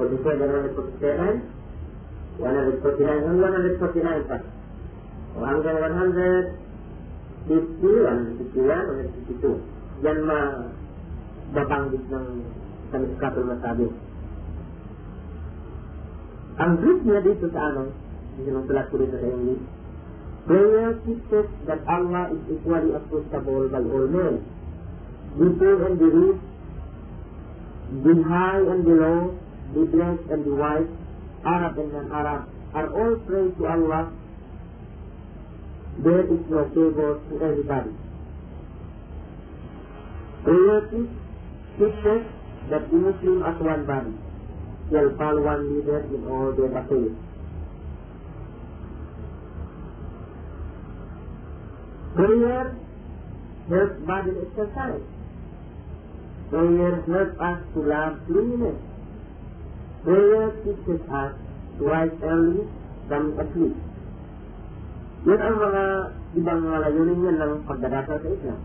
Kodisnya 0.00 0.32
jangan 0.40 0.60
disebut 0.64 0.86
kan? 0.96 1.36
Wana 2.40 2.60
disebut 2.72 2.92
tidak 2.96 3.18
sanggama 3.26 3.58
disebut 3.68 3.90
tidak 3.92 4.14
apa. 4.24 4.38
Orang 5.36 5.60
yang 5.60 5.92
itu. 9.28 9.52
Ma 10.24 10.40
di 11.92 11.98
kami 12.88 13.06
sekatul 13.12 13.44
masabih. 13.48 13.90
Anggrisnya 16.58 17.18
di 17.22 17.32
sesama 17.44 17.84
di 18.36 18.40
dalam 18.48 18.64
telah 18.64 18.84
kulit 18.88 19.12
ada 19.12 19.28
ini. 19.28 19.56
Prayer 20.48 20.96
teaches 21.04 21.48
Allah 21.84 22.32
itu 22.32 22.56
equally 22.56 22.96
accessible 22.96 23.68
by 23.68 23.84
all. 23.84 24.40
Poor 25.38 25.86
and 25.86 26.00
the 26.00 26.04
rich, 26.04 26.40
the 28.02 28.14
high 28.28 28.58
and 28.58 28.84
the 28.84 28.90
low, 28.90 29.38
the 29.72 29.84
black 29.86 30.18
and 30.32 30.44
the 30.44 30.54
white, 30.54 30.90
Arab 31.46 31.78
and 31.78 31.92
non-Arab, 31.92 32.48
are 32.74 32.88
all 32.90 33.16
pray 33.24 33.46
to 33.56 33.66
Allah. 33.66 34.12
There 36.02 36.26
is 36.26 36.40
no 36.50 36.64
favor 36.74 37.20
to 37.30 37.34
everybody. 37.38 37.90
Prayer 40.42 40.80
teaches 40.90 42.26
that 42.70 42.90
the 42.90 42.96
Muslim 42.96 43.42
as 43.44 43.62
one 43.62 43.86
body 43.86 44.14
shall 44.90 45.16
follow 45.16 45.42
one 45.42 45.78
leader 45.78 46.00
in 46.00 46.26
all 46.26 46.52
their 46.52 46.76
affairs. 46.78 47.14
Prayer 52.16 52.74
helps 53.70 54.06
body 54.06 54.32
exercise. 54.42 55.17
Bewertet 56.48 57.30
als 57.38 57.60
slaafdriende. 57.72 58.72
Bewert 60.04 60.54
is 60.64 60.80
het 60.86 61.02
als 61.08 61.36
white 61.76 62.16
early 62.24 62.62
dan 63.08 63.32
asli. 63.36 63.70
Yan 65.26 65.40
ang 65.42 65.56
mga 65.58 65.84
ibang 66.38 66.62
layunin 66.62 67.18
niya 67.20 67.32
ng 67.42 67.54
pagdadasal 67.66 68.18
sa 68.22 68.28
Islam. 68.28 68.60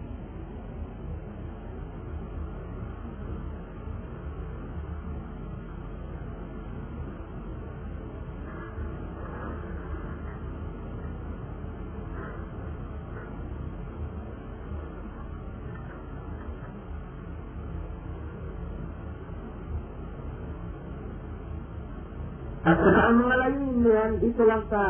Mga 23.13 23.36
layunin 23.38 23.78
niyan, 23.86 24.12
dito 24.17 24.41
lang 24.49 24.63
sa 24.73 24.82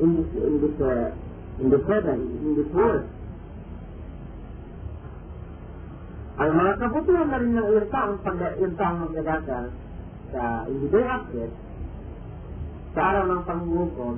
in 0.00 0.10
this, 0.16 0.30
in 0.36 0.54
this, 0.60 0.76
uh, 0.80 1.08
in 1.60 1.66
this 1.68 1.84
heaven, 1.88 2.20
in 2.40 2.52
this 2.56 2.70
world. 2.72 3.04
Ang 6.40 6.52
mga 6.56 6.72
kabutihan 6.80 7.28
na 7.28 7.38
rin 7.38 7.52
ng 7.54 7.66
iyong 7.76 7.88
taong 7.92 8.16
pag 8.24 8.40
iyong 8.56 8.76
taong 8.80 8.98
magdadasal 9.04 9.64
sa 10.32 10.42
in 10.64 10.76
the 10.80 10.88
day 10.88 11.04
after, 11.04 11.46
sa 12.96 13.00
araw 13.12 13.24
ng 13.28 13.42
panghukom, 13.44 14.16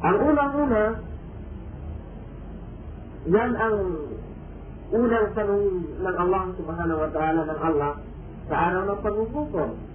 ang 0.00 0.16
unang-una, 0.16 0.84
yan 3.28 3.52
ang 3.58 3.76
unang 4.90 5.28
tanong 5.36 5.64
ng 5.98 6.16
Allah 6.16 6.42
subhanahu 6.56 6.98
wa 7.04 7.10
ta'ala 7.10 7.40
ng 7.46 7.60
Allah 7.60 7.92
sa 8.48 8.54
araw 8.70 8.82
ng 8.86 9.00
paghuhukom. 9.04 9.89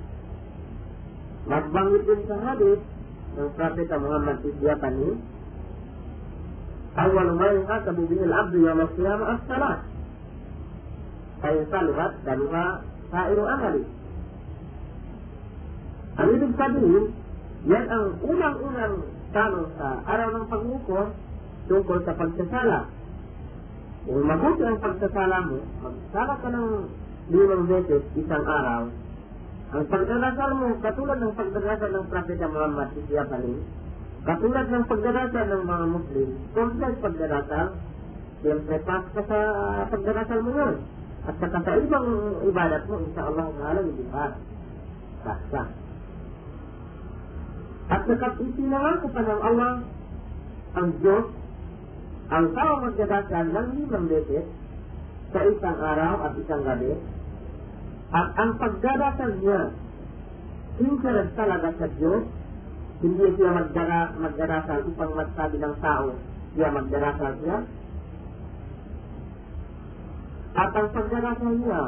Nagbanggit 1.46 2.04
din 2.10 2.22
sa 2.26 2.38
hadith 2.42 2.82
ng 3.38 3.50
Propeta 3.54 3.96
Muhammad 4.02 4.38
Isiyapani, 4.42 5.10
awal 6.98 7.30
ma 7.38 7.48
yuhasabu 7.54 8.02
bihi 8.10 8.24
al-abdu 8.26 8.58
yawm 8.66 8.80
al-qiyamah 8.82 9.28
as-salat. 9.38 9.80
Kaya 11.46 11.62
saluhat 11.70 12.12
daluha 12.26 12.66
sairu 13.14 13.44
amali. 13.46 13.84
Ang 16.16 16.28
ibig 16.34 16.54
sabihin, 16.56 17.06
yan 17.68 17.86
ang 17.92 18.06
unang-unang 18.24 18.96
tanong 19.36 19.68
sa 19.76 20.00
araw 20.08 20.30
ng 20.32 20.46
paghukom 20.48 21.08
tungkol 21.68 22.00
sa 22.08 22.16
pagsasala. 22.16 22.88
Kung 24.06 24.24
mabuti 24.24 24.64
ang 24.64 24.80
pagsasala 24.80 25.38
mo, 25.50 25.60
magsala 25.84 26.34
ka 26.40 26.48
ng 26.50 26.68
limang 27.30 27.66
beses 27.68 28.02
isang 28.16 28.46
araw, 28.46 28.90
ang 29.74 29.86
pagdarasal 29.90 30.52
mo, 30.62 30.68
katulad 30.84 31.18
ng 31.18 31.34
pagdarasal 31.34 31.90
ng 31.90 32.06
Propeta 32.12 32.48
Muhammad, 32.52 32.90
siya 33.10 33.26
pa 33.26 33.38
rin, 33.42 33.60
katulad 34.26 34.66
ng 34.70 34.86
pagdarasal 34.86 35.46
ng 35.50 35.64
mga 35.66 35.86
Muslim, 35.90 36.30
complex 36.54 36.94
pagdarasal, 37.02 37.68
siyempre 38.46 38.78
pas 38.86 39.06
ka 39.10 39.22
sa 39.26 39.40
pagdarasal 39.90 40.40
mo 40.46 40.52
yun. 40.54 40.76
At 41.26 41.36
saka 41.42 41.58
sa 41.66 41.74
ibang 41.82 42.10
ibadat 42.46 42.86
mo, 42.86 43.02
insya 43.02 43.26
Allah, 43.26 43.50
ta'ala, 43.58 43.80
hindi 43.82 44.06
pa. 44.14 44.38
Pas 45.26 45.42
ka. 45.50 45.64
At 47.90 48.02
nakapitinawan 48.06 49.02
ko 49.02 49.08
pa 49.10 49.22
ng 49.26 49.42
Allah, 49.42 49.74
ang 50.78 50.90
Diyos, 51.02 51.26
ang 52.30 52.46
tao 52.54 52.74
magdadasal 52.86 53.46
ng 53.50 53.68
limang 53.74 54.06
beses, 54.06 54.46
sa 55.34 55.42
isang 55.42 55.78
araw 55.82 56.30
at 56.30 56.34
isang 56.38 56.62
gabi, 56.62 56.94
at 58.16 58.28
ang 58.40 58.52
pagdarasal 58.56 59.32
niya, 59.44 59.76
sincere 60.80 61.36
talaga 61.36 61.68
sa 61.76 61.88
Diyos, 62.00 62.24
hindi 63.04 63.28
siya 63.36 63.52
magdara, 63.52 64.16
magdarasal 64.16 64.88
upang 64.88 65.12
magsabi 65.20 65.60
ng 65.60 65.76
tao, 65.84 66.16
siya 66.56 66.72
magdarasal 66.72 67.34
siya. 67.44 67.58
At 70.56 70.72
ang 70.72 70.90
pagdarasal 70.96 71.54
niya, 71.60 71.82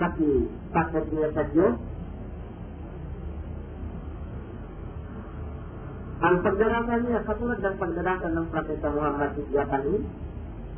kasi 0.00 0.28
takot 0.72 1.04
niya 1.12 1.28
sa 1.36 1.44
Diyos, 1.52 1.74
ang 6.24 6.36
pagdarasal 6.40 7.00
niya, 7.04 7.20
katulad 7.28 7.60
ng 7.60 7.76
pagdarasal 7.76 8.30
ng 8.32 8.46
Propeta 8.48 8.88
Muhammad 8.88 9.36
Isiyapani, 9.36 9.96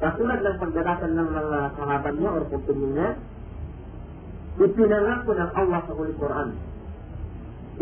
katulad 0.03 0.41
ng 0.43 0.59
pagdarasal 0.59 1.11
ng 1.15 1.31
mga 1.31 1.59
sahabat 1.79 2.15
niya 2.19 2.31
o 2.35 2.39
kumpinin 2.51 2.91
niya, 2.99 3.11
ipinangako 4.55 5.31
ng 5.35 5.51
Allah 5.59 5.81
sa 5.83 5.93
Holy 5.95 6.15
Quran. 6.15 6.49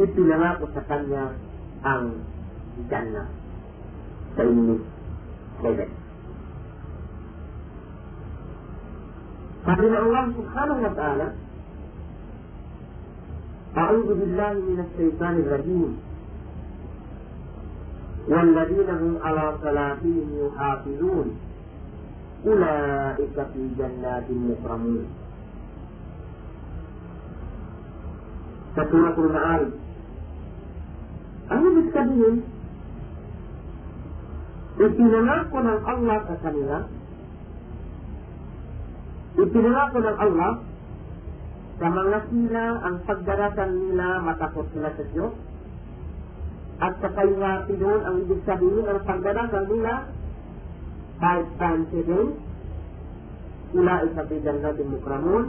Ipinangako 0.00 0.64
sa 0.72 0.82
kanya 0.88 1.36
ang 1.84 2.24
Jannah 2.88 3.28
sa 4.32 4.42
English 4.48 4.86
heaven. 5.60 5.90
Sabi 9.62 9.84
ng 9.86 10.00
Allah 10.00 10.24
subhanahu 10.34 10.80
wa 10.82 10.94
ta'ala, 10.96 11.28
أعوذ 13.72 14.04
بالله 14.20 14.52
من 14.52 14.78
الشيطان 14.84 15.34
الرجيم 15.48 15.90
والذين 18.28 18.90
هم 18.90 19.14
على 19.24 19.44
صلاتهم 19.64 20.26
يحافظون 20.44 21.26
أولئك 22.46 23.36
في 23.54 23.62
جنات 23.78 24.28
مكرمون 24.28 25.21
sa 28.72 28.82
suratul 28.88 29.28
Ma'arij. 29.28 29.72
Ang 31.52 31.60
ibig 31.68 31.88
sabihin, 31.92 32.36
ipinangako 34.80 35.58
ng 35.60 35.80
Allah 35.84 36.18
sa 36.24 36.36
kanila, 36.40 36.76
ipinangako 39.36 39.98
ng 40.00 40.16
Allah 40.16 40.52
sa 41.76 41.88
mga 41.90 42.18
sila 42.30 42.64
ang 42.86 42.96
pagdarasal 43.04 43.70
nila 43.74 44.06
matakot 44.24 44.66
sila 44.72 44.88
sa 44.94 45.04
Diyos. 45.12 45.34
At 46.82 46.98
sa 46.98 47.14
kaliwati 47.14 47.78
doon, 47.78 48.00
ang 48.02 48.16
ibig 48.26 48.42
sabihin 48.42 48.86
ng 48.86 49.02
pagdarasal 49.06 49.64
nila, 49.70 50.08
five 51.20 51.46
times 51.60 51.90
a 51.94 52.02
day, 52.02 52.26
sila 53.72 53.92
isabidan 54.08 54.58
natin 54.64 54.86
mukramun, 54.90 55.44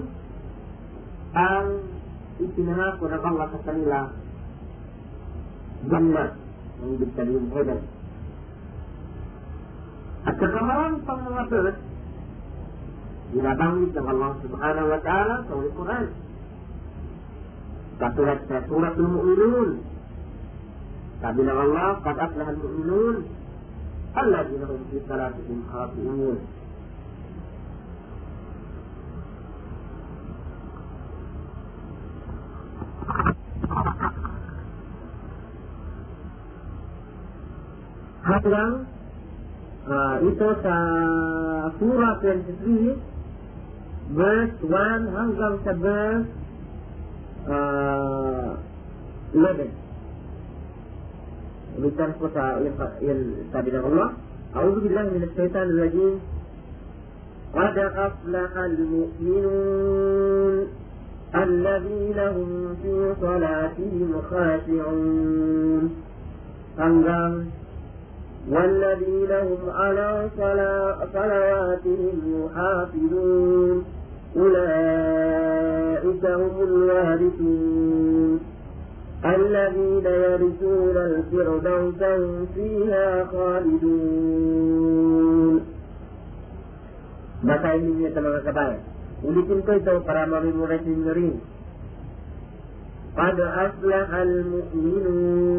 ang 1.33 1.92
istinaha 2.41 2.97
kodak 2.97 3.21
Allah 3.21 3.47
kasanila 3.53 4.01
jannah 5.89 6.29
yang 6.81 6.91
diberikan 6.97 7.27
hebat 7.53 7.81
Atau 10.23 10.47
kemarin 10.47 10.93
pengabat 11.03 11.75
dinabanggit 13.33 13.91
ng 13.97 14.07
Allah 14.07 14.31
subhanahu 14.45 14.87
wa 14.93 14.99
ta'ala 15.01 15.35
sa 15.49 15.51
ulit 15.57 15.73
Quran. 15.73 16.05
Katulad 17.97 18.39
sa 18.45 18.57
surat 18.69 18.93
al-mu'minun. 18.93 19.69
Sabi 21.19 21.41
ng 21.41 21.59
Allah, 21.59 21.87
katat 22.05 22.31
lahat 22.37 22.55
mu'minun. 22.61 23.17
Allah 24.13 24.41
dinahum 24.47 24.81
fi 24.93 24.97
salatihim 25.09 25.59
khafiun. 25.65 26.37
Hanggang 38.23 38.87
uh, 39.83 40.15
ito 40.23 40.47
sa 40.63 40.75
Surah 41.75 42.23
23, 42.23 44.15
verse 44.15 44.55
1 44.63 45.11
hanggang 45.11 45.59
sa 45.67 45.75
verse 45.75 46.31
uh, 47.51 48.55
11. 49.35 51.83
Ulitan 51.83 52.15
ko 52.21 52.29
sa 52.31 52.61
yung, 52.63 52.77
sabi 53.51 53.75
ng 53.75 53.85
Allah, 53.91 54.15
أعوذ 54.53 54.85
بالله 54.85 55.05
من 55.17 55.23
الشيطان 55.23 55.69
الرجيم 55.69 56.19
قد 57.57 57.77
أفلح 57.77 58.57
المؤمنون 58.57 60.67
الذين 61.35 62.19
هم 62.19 62.75
في 62.83 63.13
صلاتهم 63.21 64.21
خاشعون 64.29 65.89
hanggang 66.77 67.33
والذين 68.48 69.32
هم 69.32 69.70
على 69.70 70.28
صلواتهم 71.12 72.16
يحافظون 72.36 73.84
أولئك 74.36 76.24
هم 76.24 76.54
الوارثون 76.68 78.40
الذين 79.24 80.06
يرثون 80.06 80.96
الفردوس 80.96 82.02
هم 82.02 82.46
فيها 82.54 83.24
خالدون 83.32 84.78
Basahin 87.38 87.86
ninyo 87.86 88.10
ito 88.10 88.18
mga 88.18 88.50
kabayan. 88.50 88.82
Ulitin 89.22 89.62
ko 89.62 89.70
ito 89.78 90.02
para 90.02 90.26
mamemorize 90.26 90.90
ninyo 90.90 91.14
rin. 91.14 91.38
قد 93.18 93.40
أفلح 93.40 94.14
المؤمنون 94.14 95.58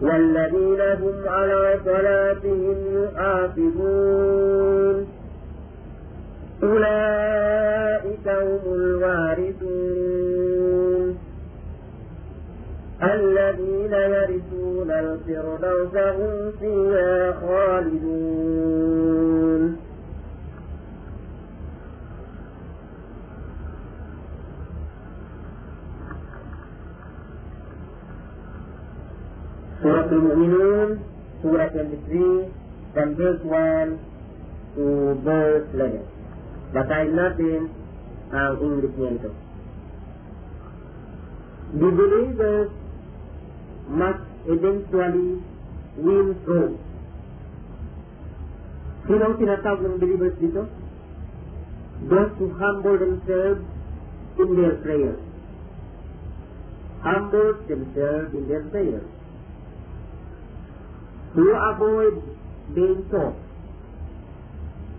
والذين 0.02 0.80
هم 0.80 1.28
على 1.28 1.78
صلاتهم 1.84 2.76
يحافظون. 3.04 4.96
أولئك 6.62 8.28
هم 8.28 8.60
الوارثون. 8.74 10.12
الذين 13.02 13.92
يرثون 13.92 14.90
الفردوس 14.90 15.96
هم 15.96 16.52
فيها 16.60 17.32
خالدون. 17.32 18.81
Surah 29.82 30.06
Al-Mu'minun, 30.06 31.02
Surah 31.42 31.66
23, 31.74 32.94
from 32.94 33.08
verse 33.18 33.42
1 33.42 34.78
to 34.78 34.84
verse 35.26 35.66
11. 35.74 36.06
Basahin 36.70 37.18
natin 37.18 37.60
ang 38.30 38.62
English 38.62 38.94
niya 38.94 39.10
ito. 39.18 39.30
The 41.82 41.88
believers 41.98 42.70
must 43.90 44.22
eventually 44.46 45.42
win 45.98 46.26
through. 46.46 46.78
Sino 49.10 49.22
ang 49.26 49.36
tinatawag 49.42 49.82
ng 49.82 49.98
believers 49.98 50.38
dito? 50.38 50.62
Those 52.06 52.30
who 52.38 52.54
humble 52.54 53.02
themselves 53.02 53.66
in 54.38 54.48
their 54.54 54.78
prayers. 54.78 55.18
Humble 57.02 57.50
themselves 57.66 58.30
in 58.30 58.46
their 58.46 58.62
prayers 58.70 59.10
who 61.34 61.54
avoid 61.54 62.22
being 62.74 63.08
taught, 63.10 63.36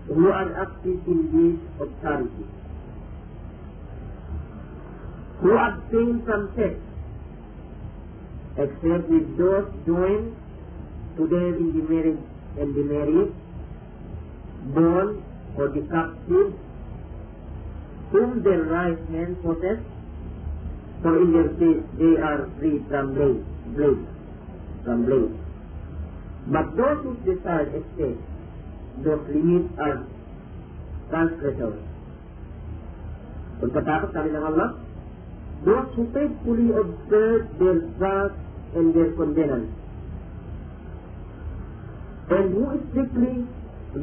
who 0.08 0.28
are 0.28 0.62
active 0.62 1.06
in 1.06 1.20
deeds 1.32 1.62
of 1.80 1.88
who 5.40 5.56
abstain 5.56 6.22
from 6.24 6.50
sex, 6.56 6.74
except 8.56 9.08
with 9.10 9.38
those 9.38 9.68
joined 9.86 10.34
to 11.16 11.26
them 11.26 11.54
in 11.62 11.68
the 11.76 11.84
marriage 11.92 12.24
and 12.58 12.74
the 12.74 12.84
married, 12.92 13.34
born 14.74 15.22
or 15.56 15.68
the 15.68 15.82
captive, 15.92 16.54
whom 18.10 18.42
their 18.42 18.62
right 18.62 18.98
hand 19.10 19.36
possess, 19.42 19.78
for 21.02 21.20
in 21.20 21.32
their 21.32 21.48
case 21.62 21.82
they 21.98 22.14
are 22.20 22.50
free 22.58 22.82
from 22.88 23.14
blame, 23.14 23.46
blame, 23.76 24.06
from 24.84 25.04
blame. 25.06 25.43
But 26.46 26.76
those 26.76 27.00
who 27.02 27.16
desire 27.24 27.72
escape, 27.72 28.20
those 29.00 29.24
limits 29.32 29.72
are 29.80 30.04
transgressors. 31.08 31.80
Pagkatapos 33.64 34.12
sabi 34.12 34.28
ng 34.28 34.44
Allah, 34.44 34.68
those 35.64 35.88
who 35.96 36.04
faithfully 36.12 36.68
observe 36.76 37.48
their 37.56 37.80
fast 37.96 38.36
and 38.76 38.92
their 38.92 39.16
covenant, 39.16 39.72
and 42.28 42.46
who 42.52 42.64
strictly 42.92 43.48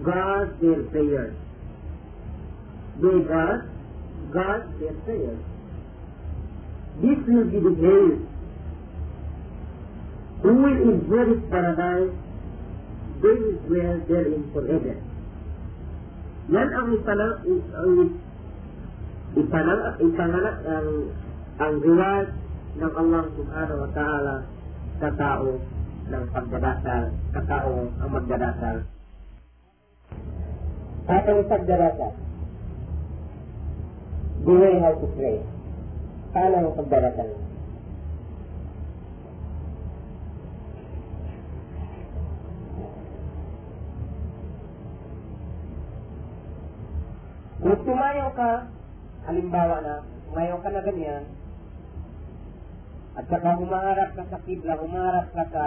guard 0.01 0.57
their 0.61 0.81
prayers. 0.89 1.35
They 3.01 3.17
guard, 3.21 3.69
guard 4.33 4.61
their 4.81 4.97
prayers. 5.05 5.41
This 7.05 7.19
will 7.29 7.45
be 7.53 7.59
the 7.61 7.75
grace 7.77 8.21
who 10.41 10.53
will 10.57 10.77
inherit 10.89 11.49
paradise 11.53 12.13
they 13.21 13.37
dwell 13.69 13.97
therein 14.09 14.43
forever. 14.49 14.97
Yan 16.49 16.69
ang 16.73 16.87
ipanang, 16.97 17.35
ang 17.77 17.93
ipanang, 19.37 19.81
ipanang, 20.01 20.47
ang, 20.65 20.89
ang 21.61 21.73
reward 21.85 22.27
ng 22.81 22.91
Allah 22.97 23.23
subhanahu 23.37 23.79
wa 23.85 23.91
ta'ala 23.93 24.35
sa 24.97 25.09
tao 25.15 25.47
ng 26.11 26.23
pagdadasal, 26.33 27.03
sa 27.31 27.41
tao 27.45 27.71
ang 28.01 28.09
magdadasal. 28.09 28.77
At 31.05 31.25
ang 31.29 31.41
pagdadasal, 31.45 32.13
the 34.41 34.53
way 34.57 34.73
how 34.81 34.97
to 34.97 35.07
pray. 35.13 35.37
Paano 36.33 36.73
ang 36.73 36.75
pagdadasal? 36.79 37.50
Kung 47.71 47.87
tumayo 47.87 48.35
ka, 48.35 48.67
halimbawa 49.31 49.79
na, 49.79 50.03
tumayo 50.27 50.59
ka 50.59 50.75
na 50.75 50.83
ganyan, 50.83 51.23
at 53.15 53.23
saka 53.31 53.63
humaharap 53.63 54.11
ka 54.11 54.27
sa 54.27 54.43
kibla, 54.43 54.75
humaharap 54.75 55.31
ka 55.31 55.43
sa 55.55 55.63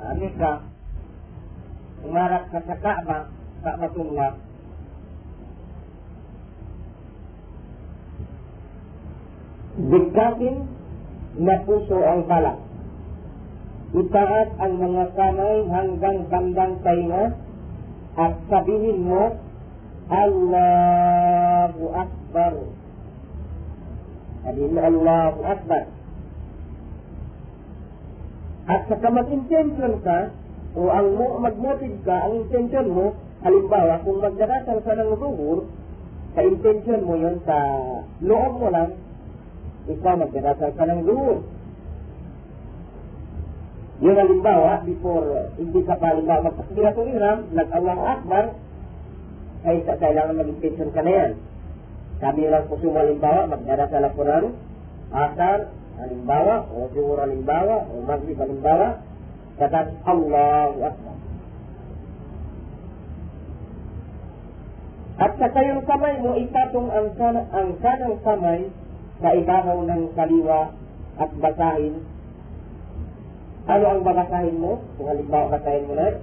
uh, 0.00 0.12
Mecca, 0.16 0.64
humarap 2.00 2.48
ka? 2.48 2.64
Sa 2.64 2.76
Kaaba, 2.80 3.28
Kaabatullah, 3.60 4.32
bigkasin 9.76 10.56
na 11.36 11.56
puso 11.68 12.00
ang 12.00 12.24
balak. 12.24 12.56
Itaas 13.92 14.48
ang 14.56 14.80
mga 14.80 15.04
kamay 15.20 15.56
hanggang 15.68 16.18
bandang 16.32 16.74
tainga 16.80 17.36
at 18.16 18.40
sabihin 18.48 19.04
mo, 19.04 19.51
Allahu 20.10 21.84
Akbar. 21.94 22.54
Sabihin 24.42 24.70
mo, 24.74 24.80
Allahu 24.82 25.40
Akbar. 25.46 25.84
At 28.66 28.80
saka 28.86 29.06
mag-intention 29.10 29.92
ka, 30.06 30.18
o 30.72 30.88
ang 30.88 31.08
mo, 31.18 31.38
mag-motive 31.42 31.98
ka, 32.06 32.26
ang 32.26 32.46
intention 32.46 32.86
mo, 32.94 33.06
halimbawa, 33.42 34.00
kung 34.06 34.22
magdarasal 34.22 34.78
ka 34.82 34.92
ng 34.94 35.10
zuhur, 35.18 35.66
sa 36.32 36.40
intention 36.46 37.00
mo 37.04 37.14
yun, 37.18 37.36
sa 37.44 37.56
loob 38.24 38.52
mo 38.62 38.68
lang, 38.70 38.96
ikaw 39.90 40.14
magdarasal 40.16 40.70
ka 40.78 40.84
ng 40.86 41.00
zuhur. 41.04 41.38
Yun 44.02 44.16
halimbawa, 44.18 44.82
before, 44.82 45.54
hindi 45.58 45.80
ka 45.86 45.94
pa 45.98 46.14
halimbawa 46.14 46.50
magpakbiratul 46.50 47.06
ihram, 47.10 47.38
nag-Allahu 47.54 48.02
Akbar, 48.02 48.44
ay 49.62 49.76
sa 49.86 49.94
kailangan 49.98 50.38
mag-intention 50.42 50.90
ka 50.90 51.02
na 51.06 51.12
yan. 51.12 51.32
Sabi 52.18 52.46
lang 52.46 52.66
po 52.66 52.78
suma 52.78 53.02
halimbawa, 53.02 53.50
magdarasal 53.50 54.02
ako 54.10 54.20
ng 54.26 54.46
asar, 55.10 55.58
halimbawa, 55.98 56.66
o 56.70 56.90
zuhur 56.94 57.18
halimbawa, 57.18 57.86
o 57.90 58.02
maghrib 58.02 58.38
halimbawa, 58.38 59.02
kata 59.58 59.80
Allahu 60.06 60.78
Akbar. 60.82 61.16
At 65.22 65.32
sa 65.38 65.48
kayong 65.54 65.86
kamay 65.86 66.14
mo, 66.18 66.34
ipatong 66.34 66.88
ang, 66.90 67.08
sana, 67.14 67.46
ang 67.54 67.78
kanang 67.78 68.18
kamay 68.26 68.60
sa 69.22 69.30
ibabaw 69.30 69.78
ng 69.86 70.02
kaliwa 70.18 70.74
at 71.20 71.30
basahin. 71.38 72.02
Ano 73.70 73.84
ang 73.86 74.00
babasahin 74.02 74.58
mo? 74.58 74.82
Kung 74.98 75.06
halimbawa 75.06 75.54
basahin 75.54 75.86
mo 75.86 75.94
na, 75.94 76.18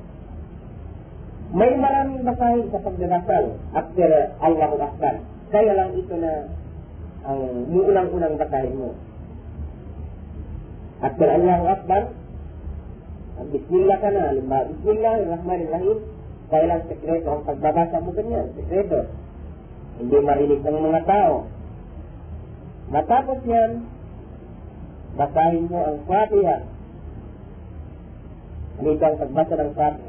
may 1.50 1.74
maraming 1.74 2.22
basahin 2.22 2.70
sa 2.70 2.82
pagdarasal 2.82 3.46
after 3.74 4.10
Allahu 4.38 4.78
Akbar. 4.86 5.16
Kaya 5.50 5.72
lang 5.74 5.98
ito 5.98 6.14
na 6.14 6.46
ang 7.26 7.42
muunang-unang 7.74 8.38
basahin 8.38 8.78
mo. 8.78 8.94
After 11.02 11.26
Allahu 11.26 11.66
Akbar, 11.74 12.04
Bismillah 13.40 13.98
ka 14.04 14.12
na, 14.12 14.36
halimbawa, 14.36 14.68
Bismillahirrahmanirrahim, 14.68 15.98
kaya 16.52 16.66
lang 16.68 16.84
sekreto 16.92 17.28
ang 17.32 17.48
pagbabasa 17.48 18.04
mo 18.04 18.12
ganyan, 18.12 18.52
sekreto. 18.52 19.08
Hindi 19.96 20.18
marinig 20.20 20.60
ng 20.60 20.76
mga 20.76 21.02
tao. 21.08 21.48
Matapos 22.92 23.40
yan, 23.48 23.88
basahin 25.16 25.72
mo 25.72 25.80
ang 25.88 25.98
Fatiha. 26.04 26.58
Dito 28.84 29.04
ang 29.08 29.18
pagbasa 29.24 29.54
ng 29.56 29.72
Fatiha. 29.72 30.09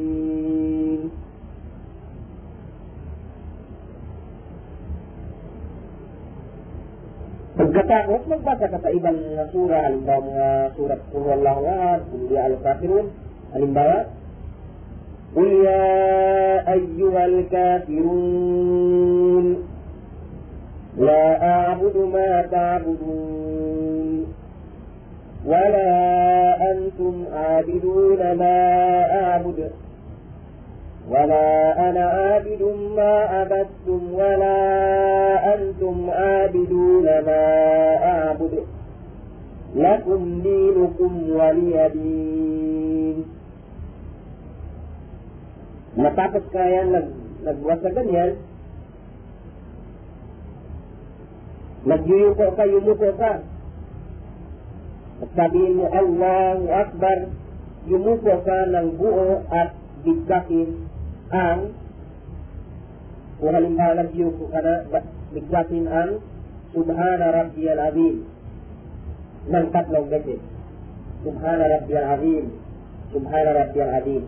Berkata 7.51 8.07
Rasul 8.07 8.39
baca 8.39 8.63
kata 8.63 8.89
Ibn 8.95 9.15
Surah 9.51 9.91
alim 9.91 10.07
bawah 10.07 10.71
surah 10.79 10.99
Qul 11.11 11.27
Allahu 11.35 11.61
Ahad, 11.67 12.01
Qul 12.07 12.31
Ya 12.31 12.47
Al-Kafirun, 12.47 13.11
alim 13.51 13.71
bawah. 13.75 14.07
Qul 15.31 15.63
ya 15.63 15.83
ayyuhal 16.67 17.39
kafirun 17.51 19.45
la 20.99 21.23
a'budu 21.71 22.01
ma 22.07 22.43
ta'budun 22.51 23.71
ولا 25.41 25.93
أنتم 26.71 27.25
عابدون 27.33 28.21
ما 28.37 28.57
أعبد 29.23 29.71
ولا 31.10 31.46
أنا 31.90 32.04
عابد 32.04 32.62
ما 32.96 33.12
عبدتم 33.18 34.00
ولا 34.12 34.58
أنتم 35.54 36.10
عابدون 36.10 37.04
ما 37.04 37.44
أعبد 38.04 38.54
لكم 39.76 40.40
دينكم 40.42 41.12
ولي 41.30 41.90
دين 41.94 43.18
Matapos 45.96 46.44
kaya 46.52 46.84
nag, 46.84 47.08
nagbuwas 47.40 47.80
sa 47.80 47.88
ganyan, 47.88 48.36
nagyuyuko 51.88 52.52
ka, 52.52 52.68
yumuko 52.68 53.16
ka. 53.16 53.40
At 55.24 55.30
sabihin 55.32 55.80
mo, 55.80 55.88
Allahu 55.88 56.68
Akbar, 56.68 57.32
yumuko 57.88 58.44
ka 58.44 58.58
ng 58.76 59.00
buo 59.00 59.40
at 59.48 59.72
bigkasin 60.04 60.84
الآن 61.31 61.59
ولئن 63.41 63.81
قال 63.81 63.97
الجوف 63.99 64.33
بكذات 65.33 65.71
الآن 65.71 66.09
سبحان 66.75 67.21
ربي 67.21 67.73
العظيم. 67.73 68.17
من 69.47 69.63
قد 69.73 69.85
لو 69.91 70.03
قتل 70.11 70.37
سبحان 71.25 71.59
ربي 71.75 71.95
العظيم. 71.99 72.45
سبحان 73.13 73.47
ربي 73.47 73.79
العظيم. 73.83 74.23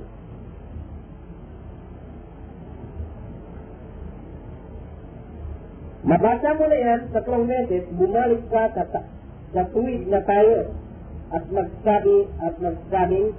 Mabaca 6.04 6.51
muna 6.60 6.76
yan 6.76 7.01
sa 7.16 7.24
clown 7.24 7.47
message, 7.47 7.88
bumalik 7.95 8.43
ka 8.51 8.76
sa, 8.76 9.08
sa 9.56 9.64
tweet 9.72 10.04
na 10.12 10.20
tayo 10.28 10.68
at 11.32 11.47
magsabi 11.47 12.28
at 12.43 12.60
magsabing 12.60 13.32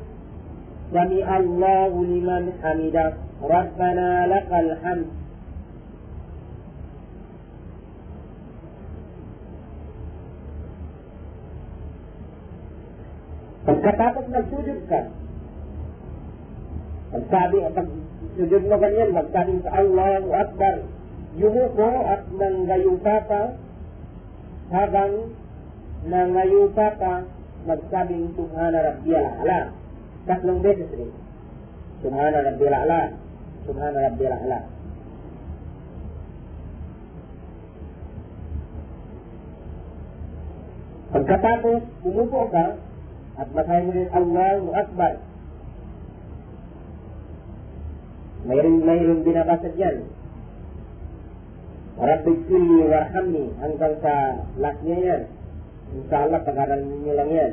سمع 0.93 1.37
الله 1.37 1.93
لمن 2.05 2.53
حمده 2.62 3.12
ربنا 3.43 4.09
لك 4.26 4.51
الحمد 4.53 5.09
Terkatakan 13.64 14.28
mensujudkan. 14.28 15.05
Tadi 17.32 17.59
sujud 18.37 18.62
makannya 18.68 19.05
tadi 19.32 19.57
Allahu 19.64 20.28
Akbar. 20.37 20.85
Yumuko 21.41 21.89
at 22.05 22.28
nanggayupapa 22.28 23.57
habang 24.68 25.32
nanggayupapa 26.05 27.24
tuhan 27.64 28.09
Subhana 28.37 28.78
Rabbiyal 28.85 29.26
Alam. 29.43 29.84
Tatlong 30.25 30.61
beses 30.64 30.89
rin. 30.97 31.12
Subhana 32.01 32.39
Rabbiyal 32.41 32.77
A'la. 32.81 33.03
Subhana 33.68 33.99
Rabbiyal 34.09 34.37
A'la. 34.41 34.61
Pagkatapos, 41.14 41.83
umupo 42.03 42.51
ka, 42.51 42.75
at 43.39 43.49
basahin 43.53 43.87
mo 43.87 43.93
rin 43.93 44.11
Allahu 44.11 44.68
Akbar. 44.72 45.14
Mayroon, 48.45 48.77
mayroon 48.83 49.20
binabasa 49.22 49.70
dyan. 49.77 50.09
Rabbi 51.95 52.33
kulli 52.51 52.91
warhamni 52.91 53.55
hanggang 53.62 53.95
sa 54.03 54.14
last 54.59 54.81
niya 54.83 54.99
yan. 55.01 55.22
Inshallah, 55.95 56.43
pag-aralan 56.43 56.83
ninyo 56.91 57.12
lang 57.14 57.31
yan. 57.31 57.53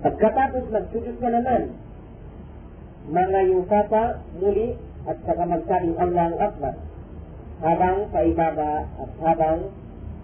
Pagkatapos 0.00 0.64
nagsujud 0.72 1.16
ka 1.20 1.28
naman, 1.28 1.76
mga 3.10 3.40
yukata 3.52 4.04
muli 4.40 4.76
at 5.04 5.16
saka 5.24 5.44
magsabing 5.44 5.96
Allahu 5.96 6.36
Akbar 6.40 6.74
habang 7.60 8.08
paibaba 8.08 8.88
at 8.96 9.10
habang 9.20 9.58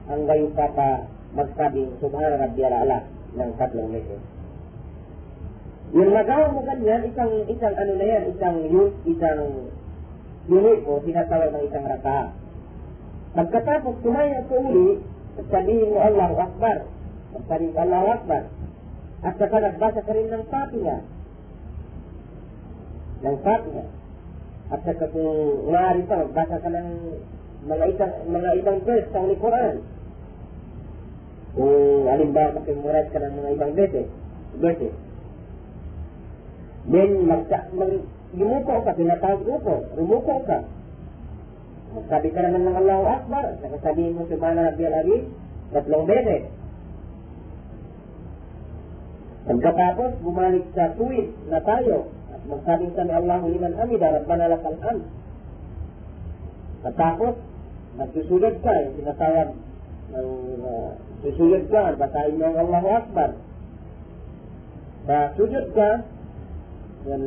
ang 0.09 0.21
gayukata 0.25 1.05
magsabing 1.37 1.93
Subhana 2.01 2.41
Rabbiyal 2.41 2.73
Ala 2.73 3.05
ng 3.37 3.51
tatlong 3.61 3.93
meses. 3.93 4.23
Yung 5.93 6.11
magawa 6.11 6.51
mo 6.57 6.65
ganyan, 6.65 7.05
isang, 7.07 7.45
isang 7.47 7.75
ano 7.77 7.93
na 7.95 8.07
yan, 8.07 8.23
isang 8.33 8.57
use, 8.73 8.97
isang 9.07 9.71
unit 10.49 10.81
o 10.89 10.99
tinatawag 11.05 11.53
ng 11.53 11.65
isang 11.69 11.85
raka. 11.85 12.33
Pagkatapos 13.37 13.95
tumayo 14.01 14.41
sa 14.49 14.57
uli, 14.57 14.89
sabihin 15.53 15.93
mo 15.93 16.01
Allahu 16.01 16.37
Akbar. 16.41 16.77
Sabihin 17.45 17.77
mo 17.77 17.81
Allahu 17.85 18.09
Akbar. 18.17 18.43
At 19.25 19.35
saka 19.41 19.57
nagbasa 19.63 20.01
ka 20.05 20.13
rin 20.13 20.29
ng 20.29 20.45
Fatiha. 20.51 20.97
Ng 23.25 23.37
Fatiha. 23.41 23.85
At 24.67 24.81
saka 24.83 25.05
kung 25.15 25.31
maaari 25.73 26.03
pa, 26.05 26.21
magbasa 26.27 26.57
ka 26.61 26.69
ng 26.69 26.89
mga 27.67 27.85
isang, 27.97 28.13
mga 28.29 28.51
ibang 28.61 28.79
verse 28.85 29.09
sa 29.15 29.23
Holy 29.23 29.39
Quran. 29.41 29.77
Kung 31.57 32.05
alimbawa 32.13 32.61
makimurad 32.61 33.07
ka 33.09 33.19
ng 33.23 33.35
mga 33.41 33.51
ibang 33.57 33.73
beses. 33.73 34.09
Beses. 34.61 34.95
Then, 36.87 37.11
magsa, 37.27 37.67
mag, 37.75 37.93
yumuko 38.37 38.75
ka, 38.87 38.95
tinatawag 38.95 39.43
upo, 39.43 39.75
rumuko 39.99 40.35
ka. 40.47 40.63
Magsabi 41.97 42.29
ka 42.31 42.41
naman 42.45 42.63
ng 42.69 42.77
Allahu 42.79 43.05
Akbar, 43.09 43.47
saka 43.59 43.77
sabihin 43.83 44.15
mo 44.15 44.29
Subhana 44.29 44.71
Rabbiyal 44.71 44.95
Azim, 44.95 45.23
tatlong 45.73 46.05
beses. 46.07 46.47
Pagkatapos, 49.47 50.11
bumalik 50.27 50.67
sa 50.75 50.91
tuwid 50.99 51.31
na 51.47 51.63
tayo 51.63 52.11
at 52.35 52.43
magsabi 52.51 52.91
sa 52.99 53.07
Allahu 53.07 53.47
liman 53.55 53.79
hamida, 53.79 54.19
Rabbana 54.19 54.51
lakal 54.51 54.75
hamd. 54.83 55.07
At 56.83 56.95
tapos, 56.99 57.39
magsusunod 57.95 58.59
ka, 58.59 58.75
yung 58.75 58.95
sinatawag 58.99 59.49
ng 60.11 60.31
uh, 60.67 60.91
susunod 61.23 61.63
ka, 61.71 61.95
basahin 61.95 62.39
mo 62.43 62.45
ang 62.51 62.59
Allahu 62.59 62.89
Akbar. 62.91 63.31
Sa 65.07 65.17
sujud 65.39 65.67
ka, 65.79 65.91
yan 67.07 67.23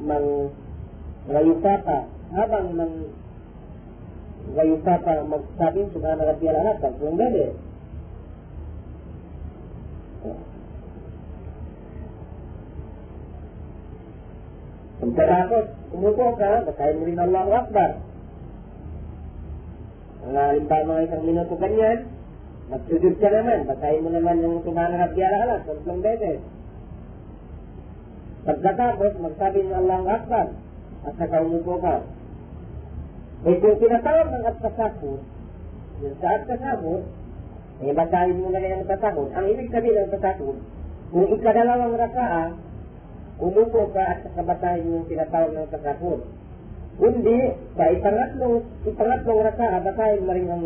mang 0.00 0.48
ngayupa 1.28 1.74
ka, 1.84 1.98
habang 2.32 2.66
mang 2.72 2.94
ngayupa 4.56 4.94
ka 5.04 5.12
magsabi, 5.20 5.84
Subhana 5.92 6.32
Rabbiyal 6.32 6.56
Ahad, 6.56 6.80
tatlong 6.80 7.20
beses. 15.12 15.16
Pagkatapos, 15.16 15.64
umupo 15.92 16.26
ka, 16.36 16.52
basahin 16.68 16.98
mo 17.00 17.04
rin 17.06 17.20
Allahu 17.20 17.50
Akbar. 17.52 17.90
Ang 20.28 20.34
halimbawa 20.36 20.84
mga 20.84 21.04
isang 21.08 21.24
minuto 21.24 21.54
ganyan, 21.56 21.98
magsujud 22.68 23.14
ka 23.16 23.28
naman, 23.32 23.58
basahin 23.64 24.04
mo 24.04 24.10
naman 24.12 24.44
yung 24.44 24.60
Subhana 24.60 24.96
Rabbiyal 25.08 25.34
Ala, 25.40 25.56
tatlong 25.64 26.00
beses. 26.04 26.40
Pagkatapos, 28.44 29.12
magsabi 29.20 29.58
ng 29.64 29.76
Allahu 29.76 30.06
Akbar, 30.08 30.46
at 31.06 31.14
saka 31.16 31.36
umupo 31.40 31.80
ka. 31.80 31.96
Eh 33.46 33.56
kung 33.62 33.78
tinatawag 33.78 34.28
ng 34.34 34.44
at-tasakot, 34.50 35.20
yung 36.02 36.16
sa 36.18 36.28
at-tasakot, 36.42 37.02
eh 37.78 37.94
basahin 37.94 38.42
mo 38.42 38.50
na 38.50 38.58
rin 38.58 38.82
ang 38.82 38.86
tasakot. 38.90 39.30
Ang 39.30 39.46
ibig 39.54 39.70
sabihin 39.70 39.96
ng 40.04 40.12
tasakot, 40.12 40.58
kung 41.08 41.26
ikadalawang 41.32 41.94
rakaa, 41.96 42.67
umupo 43.38 43.94
ka 43.94 44.02
at 44.02 44.20
kabasahin 44.34 44.90
yung 44.90 45.06
tinatawag 45.06 45.54
ng 45.54 45.70
takapon. 45.70 46.26
Kundi, 46.98 47.38
sa 47.78 47.84
ipangatlong, 47.94 48.66
ipangatlong 48.82 49.40
raka, 49.46 49.78
basahin 49.86 50.26
mo 50.26 50.32
rin 50.34 50.50
ang 50.50 50.64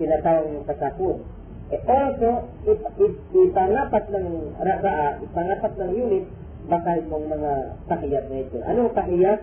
tinatawag 0.00 0.48
ng 0.48 0.64
takapon. 0.64 1.20
Eh, 1.68 1.80
also, 1.84 2.48
ip, 2.64 2.80
ip, 2.96 3.14
ipangapat 3.32 4.04
ng 4.08 4.28
raka, 4.56 5.20
ipangapat 5.20 5.72
ng 5.76 5.90
unit, 5.92 6.24
basahin 6.64 7.08
mong 7.12 7.26
mga 7.28 7.52
takiyat 7.92 8.24
na 8.32 8.36
ito. 8.40 8.56
Anong 8.64 8.90
takiyat? 8.96 9.40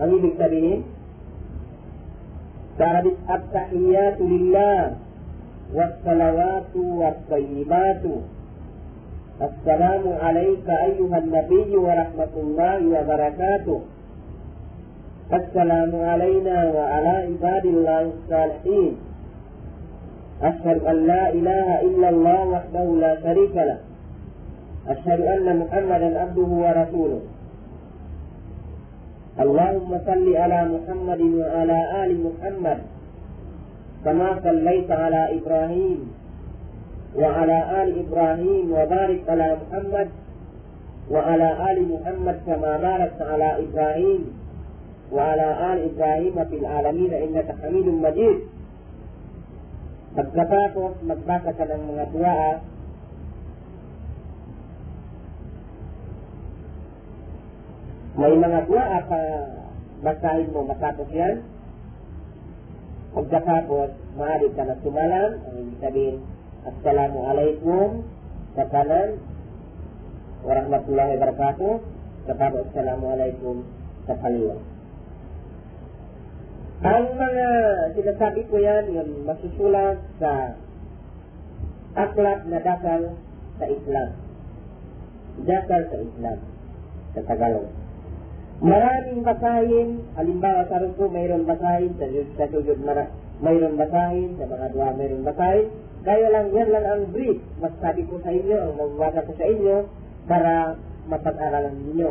Ang 0.00 0.10
ibig 0.16 0.40
sabihin? 0.40 0.80
Sa 2.80 2.84
Arabic, 2.96 3.16
at-tahiyatu 3.28 4.24
lillah, 4.24 4.96
was-salawatu 5.76 6.80
was-tayyibatu, 6.80 8.24
السلام 9.40 10.04
عليك 10.22 10.68
أيها 10.68 11.18
النبي 11.18 11.76
ورحمة 11.76 12.34
الله 12.36 12.78
وبركاته. 12.96 13.80
السلام 15.32 15.92
علينا 15.96 16.56
وعلى 16.76 17.14
عباد 17.28 17.64
الله 17.66 18.00
الصالحين. 18.00 18.92
أشهد 20.42 20.78
أن 20.84 20.96
لا 21.06 21.32
إله 21.32 21.68
إلا 21.80 22.08
الله 22.08 22.40
وحده 22.48 22.84
لا 22.84 23.12
شريك 23.24 23.54
له. 23.56 23.78
أشهد 24.88 25.20
أن 25.20 25.46
محمدا 25.60 26.08
عبده 26.20 26.50
ورسوله. 26.64 27.20
اللهم 29.40 29.90
صل 30.06 30.26
على 30.36 30.60
محمد 30.74 31.20
وعلى 31.20 31.78
آل 32.04 32.10
محمد 32.26 32.78
كما 34.04 34.28
صليت 34.44 34.90
على 34.90 35.20
إبراهيم. 35.38 36.19
وعلى 37.16 37.82
آل 37.82 37.88
إبراهيم 38.06 38.72
وبارك 38.72 39.20
على 39.28 39.56
محمد 39.62 40.08
وعلى 41.10 41.48
آل 41.72 41.78
محمد 41.92 42.36
كما 42.46 42.76
باركت 42.76 43.22
على 43.22 43.48
إبراهيم 43.64 44.20
وعلى 45.12 45.72
آل 45.72 45.78
إبراهيم 45.90 46.44
في 46.44 46.56
العالمين 46.56 47.12
إنك 47.14 47.54
حميد 47.62 47.86
مجيد 47.86 48.38
Pagkatapos, 50.10 51.06
magbasa 51.06 51.54
ka 51.54 51.70
ng 51.70 51.82
mga 51.86 52.04
dua, 52.10 52.36
may 58.18 58.34
mga 58.34 58.60
dua 58.66 59.06
pa 59.06 59.20
basahin 60.02 60.50
mo 60.50 60.66
matapos 60.66 61.06
yan. 61.14 61.46
Pagkatapos, 63.14 63.94
maaari 64.18 64.50
ka 64.50 64.66
na 64.66 64.74
sumalan, 64.82 65.30
ang 65.46 65.54
ibig 65.62 65.78
sabihin, 65.78 66.18
Assalamualaikum 66.60 68.04
sa 68.52 68.68
kanan 68.68 69.16
warahmatullahi 70.44 71.16
wabarakatuh 71.16 71.74
kepada 72.28 72.56
Assalamualaikum 72.68 73.64
sa 74.04 74.12
kaliwa. 74.20 74.60
Ang 76.84 77.06
mga 77.16 77.48
sinasabi 77.96 78.44
ko 78.52 78.60
yan, 78.60 78.92
yung 78.92 79.24
masusulat 79.24 80.04
sa 80.20 80.52
aklat 81.96 82.44
na 82.44 82.60
dasal 82.60 83.16
sa 83.56 83.64
Islam. 83.64 84.08
Dasal 85.48 85.82
sa 85.88 85.96
Islam. 85.96 86.38
Sa 87.16 87.20
Tagalog. 87.24 87.72
Maraming 88.60 89.24
basahin, 89.24 90.04
halimbawa 90.12 90.68
sa 90.68 90.84
ruko 90.84 91.08
mayroon 91.08 91.48
basahin, 91.48 91.96
sa, 91.96 92.04
sa 92.36 92.44
sujud 92.52 92.84
mayroon 93.40 93.76
basahin, 93.76 94.36
sa 94.36 94.44
mga 94.46 94.66
dua 94.72 94.88
mayroon 94.96 95.24
basahin, 95.24 95.68
kaya 96.00 96.26
lang, 96.32 96.46
yan 96.56 96.68
lang 96.72 96.86
ang 96.88 97.02
brief. 97.12 97.40
Mas 97.60 97.72
sabi 97.80 98.08
ko 98.08 98.16
sa 98.24 98.32
inyo, 98.32 98.56
ang 98.56 98.74
magwasa 98.76 99.24
ko 99.24 99.32
sa 99.36 99.46
inyo, 99.48 99.76
para 100.28 100.78
mapag-aralan 101.08 101.76
ninyo. 101.90 102.10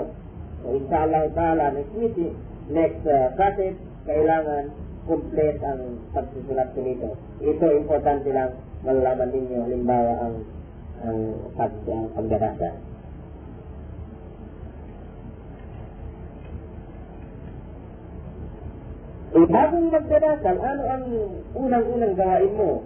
So, 0.59 0.75
inshallah 0.75 1.31
ta'ala, 1.33 1.71
next 1.73 1.93
meeting, 1.95 2.35
next 2.69 3.01
uh, 3.07 3.31
cassette, 3.39 3.79
kailangan 4.05 4.75
complete 5.07 5.57
ang 5.65 6.03
pagsusulat 6.13 6.69
ko 6.75 6.79
nito. 6.83 7.09
Ito, 7.41 7.65
importante 7.73 8.29
lang 8.29 8.53
malalaman 8.85 9.29
ninyo, 9.33 9.57
halimbawa 9.65 10.13
ang 10.21 10.35
ang 10.99 11.19
pag, 11.55 11.71
ang 11.87 12.11
pagdarasal. 12.11 12.75
Eh, 19.39 19.47
bagong 19.47 19.87
magdarasal, 19.87 20.57
ano 20.59 20.83
ang 20.83 21.05
unang-unang 21.55 22.11
gawain 22.11 22.51
mo 22.59 22.83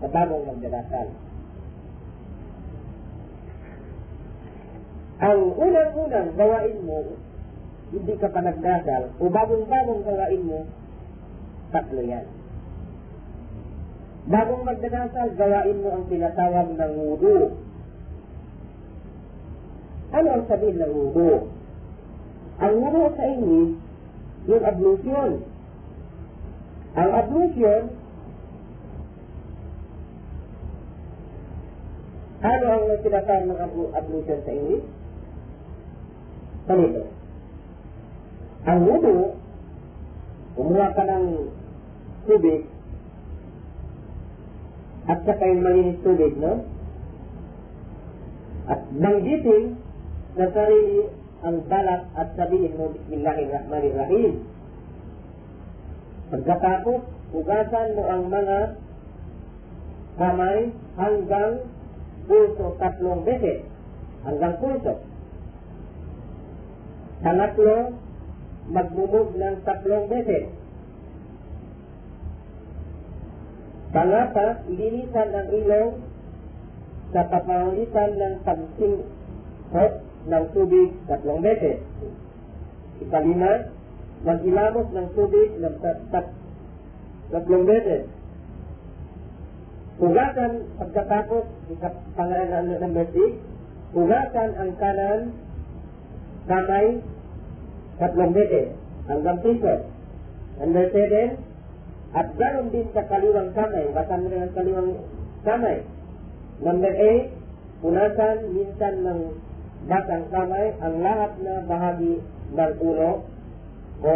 sa 0.00 0.08
bagong 0.08 0.48
magdarasal? 0.48 1.12
Ang 5.20 5.40
unang-unang 5.60 6.28
gawain 6.40 6.78
mo, 6.88 7.20
hindi 7.92 8.14
ka 8.16 8.32
pa 8.32 8.40
nagdasal, 8.40 9.12
o 9.20 9.28
bagong-bagong 9.28 10.02
gawain 10.08 10.42
mo, 10.48 10.64
tatlo 11.68 12.00
yan. 12.00 12.32
Bagong 14.24 14.64
magdadasal, 14.64 15.36
gawain 15.36 15.84
mo 15.84 15.88
ang 16.00 16.04
tinatawag 16.08 16.68
ng 16.80 16.92
wudu. 16.96 17.60
Ano 20.16 20.28
ang 20.32 20.44
sabihin 20.48 20.80
ng 20.80 20.92
wudu? 20.96 21.52
Ang 22.56 22.72
wudu 22.80 23.04
sa 23.20 23.24
English, 23.28 23.76
yung 24.48 24.64
ablution. 24.64 25.52
Ang 26.94 27.10
ablution, 27.10 27.82
ano 32.44 32.64
ang 32.70 32.84
tinatawag 33.02 33.44
ng 33.50 33.60
ablution 33.98 34.38
sa 34.46 34.52
English? 34.54 34.86
Ganito. 36.70 37.02
Ang 38.64 38.78
wudu, 38.86 39.34
kumuha 40.54 40.94
ka 40.94 41.02
ng 41.02 41.26
tubig, 42.30 42.62
at 45.04 45.18
saka 45.26 45.44
yung 45.50 45.66
malinis 45.66 46.00
tubig, 46.00 46.32
no? 46.40 46.64
At 48.64 48.80
banggitin 48.96 49.76
na 50.38 50.48
sarili 50.48 51.12
ang 51.44 51.60
balak 51.68 52.08
at 52.16 52.32
sabihin 52.38 52.72
mo, 52.80 52.88
Bismillahirrahmanirrahim. 52.96 54.53
Pagkatapos, 56.32 57.00
hugasan 57.34 57.88
mo 57.98 58.02
ang 58.08 58.22
mga 58.32 58.58
kamay 60.14 60.72
hanggang 60.96 61.52
pulso 62.24 62.66
tatlong 62.80 63.20
beses. 63.26 63.60
Hanggang 64.24 64.54
pulso. 64.56 65.04
Pangatlo, 67.20 67.76
magmumog 68.72 69.36
ng 69.36 69.56
tatlong 69.68 70.08
beses. 70.08 70.48
Pangapat, 73.94 74.66
linisan 74.66 75.28
ang 75.30 75.48
ilong 75.54 75.90
sa 77.14 77.22
papamagitan 77.30 78.10
ng 78.18 78.34
pagsingkot 78.42 79.92
ng 80.26 80.44
tubig 80.50 80.90
tatlong 81.06 81.40
beses. 81.44 81.78
Ikalima, 82.98 83.73
mag-ilamos 84.24 84.88
ng 84.90 85.08
tubig 85.12 85.48
ng 85.60 85.76
tat 85.84 85.98
tat 86.08 86.26
tatlong 87.28 87.64
beses. 87.68 88.08
Hugasan 89.94 90.74
pagkatapos, 90.74 91.44
pangalan 92.18 92.66
ng 92.66 92.82
number 92.82 93.06
6, 93.14 93.94
hugasan 93.94 94.50
ang 94.58 94.70
kanan 94.74 95.20
kamay 96.50 96.98
tatlong 98.02 98.32
beses 98.34 98.74
hanggang 99.06 99.38
piso. 99.44 99.74
Number 100.58 100.86
7, 100.90 101.38
at 102.14 102.28
ganoon 102.38 102.68
din 102.70 102.86
sa 102.94 103.02
kaliwang 103.10 103.50
kamay, 103.54 103.90
basan 103.90 104.22
mo 104.22 104.28
ang 104.34 104.54
kaliwang 104.54 104.90
kamay. 105.46 105.78
Number 106.62 106.94
8, 106.94 107.82
punasan 107.82 108.36
minsan 108.54 108.94
ng 109.02 109.20
batang 109.84 110.26
kamay 110.32 110.72
ang 110.80 110.94
lahat 111.02 111.32
na 111.44 111.54
bahagi 111.68 112.22
ng 112.54 112.74
ulo 112.80 113.33
o 114.02 114.14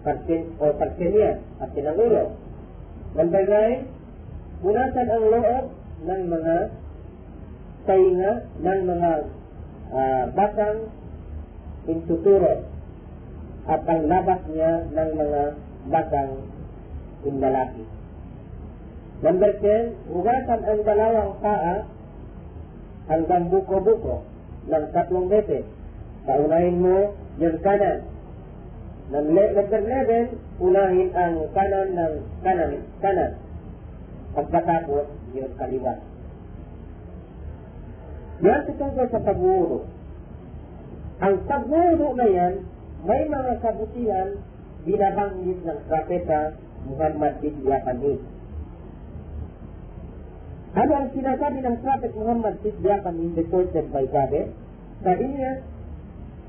partin 0.00 0.42
o 0.56 0.64
partinya 0.74 1.38
at 1.60 1.70
ng 1.76 1.98
ulo. 1.98 2.24
Number 3.14 3.42
9, 3.44 4.62
punasan 4.64 5.08
ang 5.10 5.24
loob 5.28 5.64
ng 6.06 6.22
mga 6.30 6.56
tainga 7.84 8.32
ng 8.60 8.80
mga 8.86 9.12
uh, 9.90 10.24
batang 10.32 10.78
insuturo 11.88 12.64
at 13.68 13.82
ang 13.86 14.02
labas 14.08 14.40
niya 14.48 14.72
ng 14.88 15.10
mga 15.16 15.42
batang 15.90 16.32
indalaki. 17.24 17.84
Number 19.20 19.52
10, 19.60 20.16
hugasan 20.16 20.60
ang 20.64 20.80
dalawang 20.80 21.32
paa 21.44 21.84
hanggang 23.10 23.52
buko-buko 23.52 24.24
ng 24.70 24.84
tatlong 24.96 25.28
beses. 25.28 25.64
Paunahin 26.24 26.80
mo 26.80 27.12
yung 27.36 27.58
kanan. 27.60 28.09
Number 29.10 29.46
11, 29.58 30.62
unahin 30.62 31.10
ang 31.18 31.34
kanan 31.50 31.88
ng 31.98 32.14
kanan, 32.46 32.72
kanan. 33.02 33.32
Pagkatapos, 34.38 35.10
yung 35.34 35.50
kaliwa. 35.58 35.98
Yan 38.40 38.62
tungkol 38.70 39.06
sa 39.10 39.20
pagwuro. 39.20 39.84
Ang 41.20 41.34
pagwuro 41.44 42.14
na 42.14 42.26
yan, 42.30 42.54
may 43.02 43.26
mga 43.26 43.52
kabutihan 43.60 44.38
binabanggit 44.86 45.58
ng 45.60 45.78
propeta 45.90 46.54
Muhammad 46.88 47.34
bin 47.44 47.54
Yakani. 47.66 48.14
Ano 50.70 50.92
ang 50.94 51.08
sinasabi 51.10 51.58
ng 51.66 51.76
Prophet 51.82 52.12
Muhammad 52.14 52.62
bin 52.62 52.78
Yakani 52.78 53.26
reported 53.34 53.90
by 53.90 54.06
Jabir? 54.06 54.54
Sabi 55.02 55.24
niya, 55.34 55.66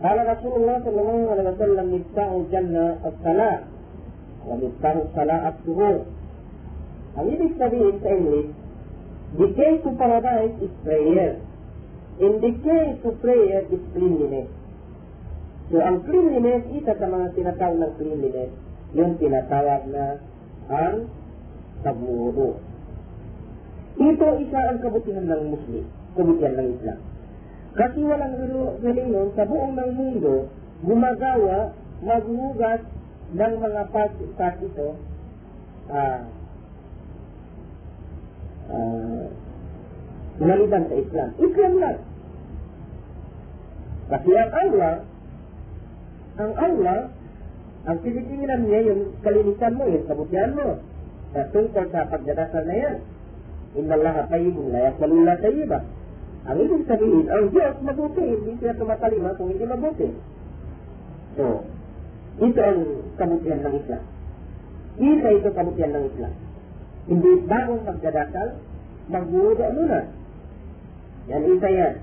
Kala 0.01 0.21
Rasulullah 0.25 0.81
sallallahu 0.81 1.29
alaihi 1.29 1.49
wasallam 1.53 1.87
miftahul 1.93 2.45
jannah 2.49 2.97
as-salat 3.05 3.69
wa 4.49 4.55
miftahul 4.57 5.05
salat 5.13 5.41
as-suhur. 5.53 6.09
Ang 7.21 7.25
ibig 7.37 7.53
sabihin 7.61 8.01
sa 8.01 8.09
English, 8.09 8.49
the 9.37 9.47
key 9.53 9.73
to 9.85 9.89
paradise 10.01 10.55
is 10.57 10.73
prayer. 10.81 11.37
In 12.17 12.41
the 12.41 12.51
key 12.65 12.85
to 13.05 13.09
prayer 13.21 13.61
is 13.69 13.83
cleanliness. 13.93 14.49
So, 15.69 15.79
ang 15.79 16.03
cleanliness, 16.03 16.65
isa 16.75 16.97
sa 16.97 17.07
mga 17.07 17.37
tinatawag 17.37 17.77
ng 17.79 17.93
cleanliness, 17.95 18.51
yung 18.97 19.15
tinatawag 19.21 19.87
na 19.87 20.19
ang 20.67 21.07
pagwudo. 21.85 22.59
Ito 24.01 24.27
isa 24.41 24.59
ang 24.65 24.77
kabutihan 24.81 25.29
ng 25.29 25.43
Muslim, 25.51 25.85
kabutihan 26.17 26.57
ng 26.57 26.67
Islam. 26.79 26.99
Kasi 27.71 27.99
walang 28.03 28.35
reliyon 28.83 29.27
sa 29.35 29.47
buong 29.47 29.79
ng 29.79 29.91
mundo 29.95 30.51
gumagawa, 30.81 31.71
maghugas 32.01 32.81
ng 33.31 33.53
mga 33.61 33.81
part 33.93 34.57
ito 34.59 34.87
uh, 35.87 36.19
uh, 38.71 39.25
maliban 40.41 40.83
sa 40.89 40.95
Islam. 40.97 41.29
Islam 41.37 41.73
lang. 41.77 41.97
Kasi 44.11 44.29
ang 44.35 44.51
Allah, 44.51 44.95
ang 46.41 46.53
Allah, 46.59 46.99
ang 47.87 47.97
tinitingnan 48.03 48.61
niya 48.67 48.81
yung 48.91 49.01
kalinisan 49.23 49.77
mo, 49.77 49.87
yung 49.87 50.05
kabutihan 50.09 50.51
mo. 50.51 50.81
Sa 51.31 51.47
tungkol 51.55 51.87
sa 51.95 52.11
pagdadasal 52.11 52.67
na 52.67 52.75
yan. 52.75 52.97
Inna 53.79 53.95
Allah 53.95 54.27
tayyibun 54.27 54.67
la 54.75 54.91
yakmalullah 54.91 55.39
tayyiba. 55.39 55.79
Ang 56.41 56.57
ibig 56.57 56.89
sabihin, 56.89 57.29
ang 57.29 57.53
Diyos 57.53 57.77
mabuti, 57.85 58.25
hindi 58.25 58.57
siya 58.57 58.73
tumatalima 58.73 59.37
kung 59.37 59.53
hindi 59.53 59.61
mabuti. 59.61 60.09
So, 61.37 61.61
ito 62.41 62.61
ang 62.65 62.81
kabutihan 63.21 63.61
ng 63.61 63.75
Islam. 63.77 64.03
Isa 64.97 65.29
ito 65.37 65.49
kabutihan 65.53 65.93
ng 65.93 66.05
Islam. 66.09 66.33
Hindi 67.05 67.31
bagong 67.45 67.83
magdadasal, 67.85 68.47
magwudo 69.13 69.65
muna. 69.69 69.99
Yan 71.29 71.45
isa 71.45 71.69
yan. 71.69 71.95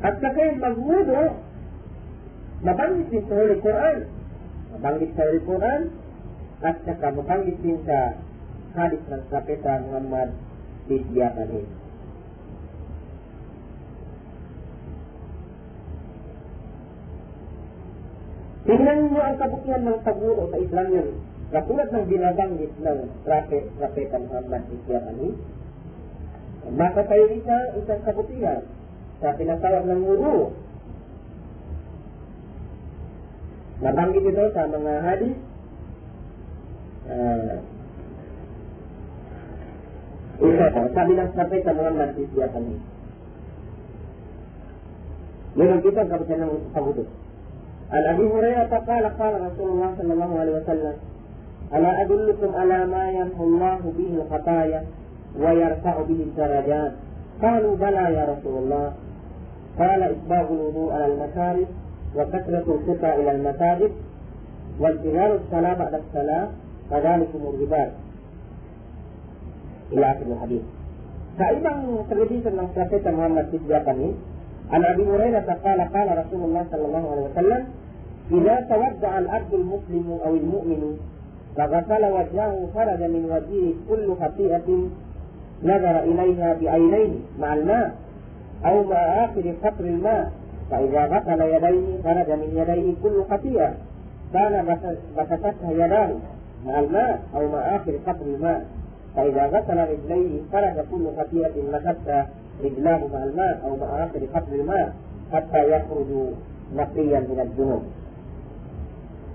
At 0.00 0.16
saka 0.18 0.42
magwudo, 0.56 1.20
mabanggit 2.64 3.06
din 3.12 3.24
sa 3.28 3.34
Holy 3.36 3.56
Quran. 3.60 3.98
Mabanggit 4.72 5.10
sa 5.12 5.22
Holy 5.28 5.42
Quran, 5.44 5.80
at 6.62 6.76
saka 6.88 7.06
mabanggit 7.12 7.58
din 7.60 7.78
sa 7.84 8.16
hadis 8.72 9.02
ng 9.12 9.22
Kapita 9.28 9.84
Muhammad 9.84 10.32
Bidyapanin. 10.88 11.81
Tingnan 18.62 18.98
niyo 19.10 19.20
ang 19.20 19.36
kabutihan 19.38 19.82
ng 19.82 19.98
paguro 20.06 20.46
sa 20.50 20.58
Islam 20.62 20.86
yun. 20.94 21.08
Katulad 21.52 21.88
ng 21.92 22.06
binabanggit 22.08 22.72
ng 22.80 22.98
Prophet, 23.26 23.64
Propeta 23.76 24.16
Muhammad 24.22 24.62
Bidyapanin, 24.72 25.34
makatayo 26.72 27.26
isa 27.36 27.56
isang 27.76 28.02
kabutihan 28.06 28.62
sa 29.20 29.36
tinatawag 29.36 29.84
ng 29.84 30.02
guru. 30.06 30.54
Nabanggit 33.82 34.24
ito 34.30 34.44
sa 34.54 34.70
mga 34.70 34.92
hadis 35.02 35.36
uh, 37.10 37.54
Isa 40.42 40.66
pa, 40.74 40.82
sabi 40.90 41.12
ng 41.14 41.30
propeta 41.38 41.70
Muhammad 41.70 42.18
Isya 42.18 42.50
kami. 42.50 42.74
Meron 45.54 45.84
kita 45.84 46.02
kapitan 46.08 46.42
ng 46.42 46.54
pagudot. 46.74 47.06
عن 47.92 48.04
أبي 48.04 48.22
هريرة 48.22 48.82
قال 48.88 49.18
قال 49.18 49.34
رسول 49.52 49.68
الله 49.70 49.94
صلى 49.98 50.12
الله 50.12 50.38
عليه 50.40 50.52
وسلم 50.52 50.92
ألا 51.74 52.02
أدلكم 52.02 52.54
على 52.56 52.86
ما 52.86 53.10
يمحو 53.10 53.44
الله 53.44 53.78
به 53.98 54.22
الخطايا 54.22 54.84
ويرفع 55.40 56.02
به 56.02 56.20
الدرجات؟ 56.28 56.92
قالوا 57.42 57.76
بلى 57.76 58.14
يا 58.14 58.24
رسول 58.24 58.62
الله. 58.62 58.92
قال 59.78 60.02
اسباغ 60.02 60.52
الوضوء 60.52 60.92
على 60.92 61.06
المشارب 61.06 61.66
وكثرة 62.16 62.64
الخطى 62.74 63.14
إلى 63.14 63.30
المساجد 63.30 63.90
وانتظار 64.80 65.34
الصلاة 65.34 65.74
بعد 65.74 65.94
الصلاة 65.94 66.48
فذلكم 66.90 67.38
الغبار 67.38 67.90
إلى 69.92 70.10
آخر 70.10 70.26
الحديث. 70.32 70.62
فإذا 71.38 71.70
فأيضا 72.08 72.68
terlebih 72.84 73.08
محمد 73.08 73.46
في 73.50 73.56
الجاقني 73.56 74.12
عن 74.72 74.84
أبي 74.84 75.02
هريرة 75.02 75.56
قال 75.64 75.80
قال 75.80 76.08
رسول 76.18 76.40
الله 76.44 76.66
صلى 76.72 76.86
الله 76.86 77.10
عليه 77.10 77.22
وسلم 77.22 77.66
إذا 78.32 78.66
تودع 78.70 79.18
العبد 79.18 79.54
المسلم 79.54 80.18
أو 80.24 80.34
المؤمن 80.34 80.96
فغسل 81.56 82.04
وجهه 82.12 82.68
خرج 82.74 83.02
من 83.02 83.24
وجهه 83.24 83.72
كل 83.88 84.14
خطيئة 84.24 84.88
نظر 85.62 85.98
إليها 86.02 86.54
بعينيه 86.54 87.12
مع 87.38 87.54
الماء 87.54 87.94
أو 88.64 88.84
مع 88.84 88.96
آخر 88.96 89.54
قطر 89.64 89.84
الماء 89.84 90.32
فإذا 90.70 91.06
غسل 91.06 91.40
يديه 91.40 92.02
خرج 92.04 92.30
من 92.30 92.48
يديه 92.56 92.94
كل 93.02 93.24
خطيئة 93.30 93.74
كان 94.32 94.78
بسطتها 95.18 95.70
يداه 95.70 96.10
مع 96.66 96.80
الماء 96.80 97.20
أو 97.34 97.48
مع 97.48 97.58
آخر 97.58 97.92
قطر 98.06 98.26
الماء 98.26 98.64
فإذا 99.16 99.46
غسل 99.46 99.78
رجليه 99.78 100.40
خرج 100.52 100.84
كل 100.90 101.06
خطيئة 101.18 101.62
مسكتها 101.72 102.28
رجلاه 102.64 103.00
مع 103.12 103.24
الماء 103.24 103.60
أو 103.64 103.76
مع 103.76 104.04
آخر 104.04 104.20
قطر 104.34 104.54
الماء 104.54 104.92
حتى 105.32 105.70
يخرج 105.76 106.06
نقيا 106.76 107.20
من 107.20 107.40
الذنوب. 107.40 107.82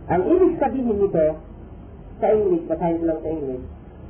Ang 0.08 0.22
ibig 0.32 0.56
sabihin 0.56 0.96
nito, 1.04 1.28
sa 2.18 2.28
English, 2.32 2.64
basahin 2.72 3.04
lang 3.04 3.20
sa 3.20 3.30
English, 3.30 3.66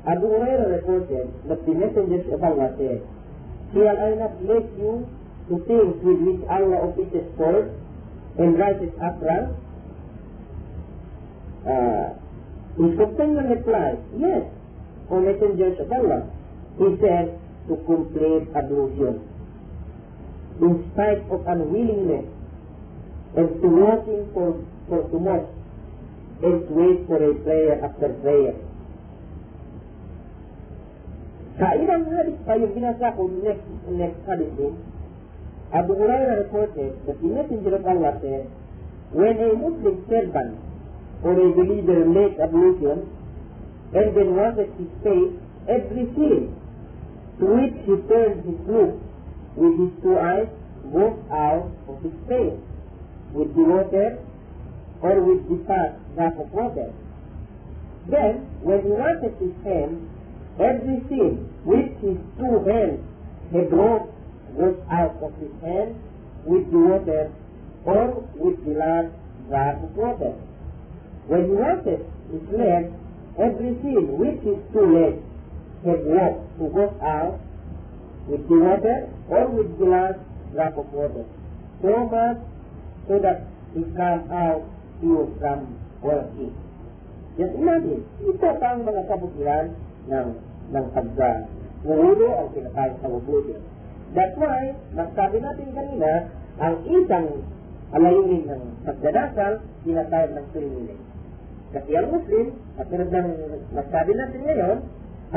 Abu 0.08 0.26
Hurairah 0.30 0.70
reported 0.80 1.28
that 1.50 1.60
the 1.66 1.74
messengers 1.74 2.28
of 2.32 2.40
Allah 2.40 2.72
said, 2.80 3.02
Shall 3.76 3.98
I 3.98 4.16
not 4.16 4.34
let 4.48 4.64
you 4.80 5.04
to 5.52 5.54
things 5.68 5.96
with 6.00 6.20
which 6.24 6.42
Allah 6.48 6.88
offices 6.88 7.28
forth 7.36 7.68
and 8.40 8.56
rises 8.56 8.94
upright? 9.02 9.52
Uh, 11.68 12.08
his 12.80 12.94
companion 12.96 13.46
replied, 13.52 14.00
Yes, 14.16 14.48
O 15.12 15.20
messengers 15.20 15.76
of 15.82 15.92
Allah. 15.92 16.30
He 16.78 16.88
said, 17.02 17.36
to 17.68 17.76
complete 17.84 18.48
ablution. 18.56 19.20
In 20.62 20.74
spite 20.94 21.24
of 21.28 21.44
unwillingness 21.44 22.32
and 23.36 23.50
to 23.62 23.68
walking 23.68 24.24
for, 24.34 24.56
for 24.88 25.04
too 25.12 25.20
much 25.20 25.46
to 26.42 26.50
wait 26.70 27.08
for 27.08 27.18
a 27.18 27.34
prayer 27.42 27.82
after 27.84 28.10
prayer. 28.22 28.56
Pa 31.58 31.74
yung 32.54 32.74
binasa 32.78 33.18
ko 33.18 33.26
next, 33.42 33.66
next 33.90 34.22
hadith 34.30 34.78
Abu 35.74 35.92
Hurairah 36.00 36.48
reported 36.48 36.96
that 37.10 37.18
the 37.20 37.28
messenger 37.28 37.76
of 37.76 37.84
Allah 37.84 38.16
said, 38.24 38.48
when 39.12 39.36
a 39.36 39.52
Muslim 39.58 40.06
servant 40.08 40.56
or 41.24 41.34
a 41.34 41.50
believer 41.52 42.06
makes 42.08 42.40
ablution 42.40 43.04
and 43.92 44.08
then 44.16 44.30
washes 44.32 44.72
his 44.80 44.92
face, 45.04 45.34
every 45.68 46.06
sin 46.16 46.56
to 47.40 47.46
which 47.46 47.76
he 47.84 47.94
turned 48.08 48.48
his 48.48 48.60
look 48.64 48.96
with 49.58 49.74
his 49.76 49.92
two 50.00 50.16
eyes 50.16 50.48
goes 50.94 51.20
out 51.32 51.68
of 51.90 51.96
his 52.00 52.16
face 52.32 52.60
with 53.34 53.52
the 53.56 53.64
water 53.66 54.24
or 55.02 55.22
with 55.22 55.48
the 55.50 55.64
fat 55.66 55.98
drop 56.16 56.40
of 56.40 56.52
water. 56.54 56.94
Then, 58.10 58.48
when 58.62 58.82
he 58.84 58.90
washes 58.90 59.36
his 59.40 59.54
hands, 59.64 60.00
every 60.60 61.04
sin 61.10 61.50
which 61.64 61.92
his 62.02 62.18
two 62.40 62.56
hands 62.66 63.04
had 63.52 63.70
brought 63.70 64.10
goes 64.58 64.80
out 64.90 65.16
of 65.22 65.34
his 65.38 65.54
hand 65.62 65.96
with 66.46 66.72
the 66.72 66.78
water 66.80 67.32
or 67.86 68.26
with 68.36 68.58
the 68.66 68.74
last 68.74 69.14
drop 69.50 69.84
of 69.84 69.96
water. 69.96 70.34
When 71.28 71.46
he 71.46 71.52
washes 71.52 72.02
his 72.32 72.44
legs, 72.50 72.92
every 73.38 73.76
sin 73.84 74.18
which 74.18 74.40
his 74.42 74.58
two 74.74 74.88
legs 74.88 75.22
had 75.86 76.02
walked 76.06 76.58
to 76.58 76.66
go 76.74 76.86
out 77.06 77.40
with 78.28 78.48
the 78.50 78.60
water 78.60 79.10
or 79.30 79.48
with 79.48 79.78
the 79.78 79.86
last 79.86 80.20
drop 80.54 80.78
of 80.78 80.92
water. 80.92 81.26
So 81.82 82.10
much 82.10 82.38
so 83.08 83.20
that 83.20 83.46
he 83.76 83.84
come 83.96 84.32
out 84.32 84.64
from 85.00 85.60
working. 86.02 86.54
Just 87.38 87.54
imagine, 87.54 88.02
ito 88.26 88.48
pa 88.58 88.68
ang 88.74 88.82
mga 88.82 89.02
kabutihan 89.06 89.66
ng, 90.10 90.28
ng 90.74 90.86
pagka 90.90 91.46
Ngulo 91.86 92.28
ang 92.34 92.50
kinakain 92.58 92.98
sa 93.00 93.08
mabuti. 93.08 93.54
That's 94.18 94.36
why, 94.36 94.74
nagsabi 94.98 95.38
natin 95.40 95.68
kanina, 95.78 96.12
ang 96.58 96.76
isang 96.90 97.46
alayunin 97.94 98.44
ng 98.50 98.64
pagdadasal, 98.82 99.62
tinatawag 99.86 100.32
ng 100.34 100.48
tuloy 100.52 100.98
Kasi 101.72 101.90
ang 101.94 102.08
Muslim, 102.10 102.46
katulad 102.82 103.10
ng 103.14 103.30
nagsabi 103.78 104.12
natin 104.18 104.42
ngayon, 104.42 104.78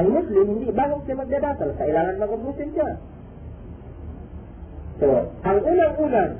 ang 0.00 0.06
Muslim, 0.08 0.46
hindi 0.56 0.70
bago 0.72 1.02
siya 1.04 1.20
magdadasal, 1.20 1.70
kailangan 1.76 2.22
mag-ablusin 2.22 2.70
siya. 2.72 2.90
So, 5.00 5.06
ang 5.44 5.58
unang-unang 5.60 6.32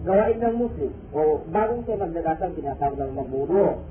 gawain 0.00 0.38
ng 0.40 0.56
Muslim, 0.56 0.92
o 1.12 1.44
bagong 1.52 1.82
siya 1.84 2.00
magdadasal, 2.00 2.50
tinatawag 2.56 2.96
ng 2.96 3.12
magmuro. 3.12 3.84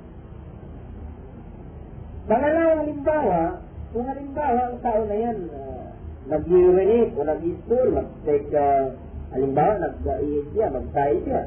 Pangalawang 2.26 2.80
halimbawa, 2.86 3.41
kung 3.89 4.05
halimbawa 4.05 4.60
ang 4.70 4.78
tao 4.86 5.01
na 5.05 5.18
yan, 5.18 5.38
uh, 5.49 5.86
nag-urinate 6.30 7.14
o 7.18 7.22
nag-stool, 7.26 7.88
mag-take, 7.93 8.53
uh, 8.53 8.93
halimbawa, 9.34 9.74
nag-iis 9.82 10.45
siya, 10.53 10.68
mag-tayo 10.70 11.16
siya. 11.26 11.41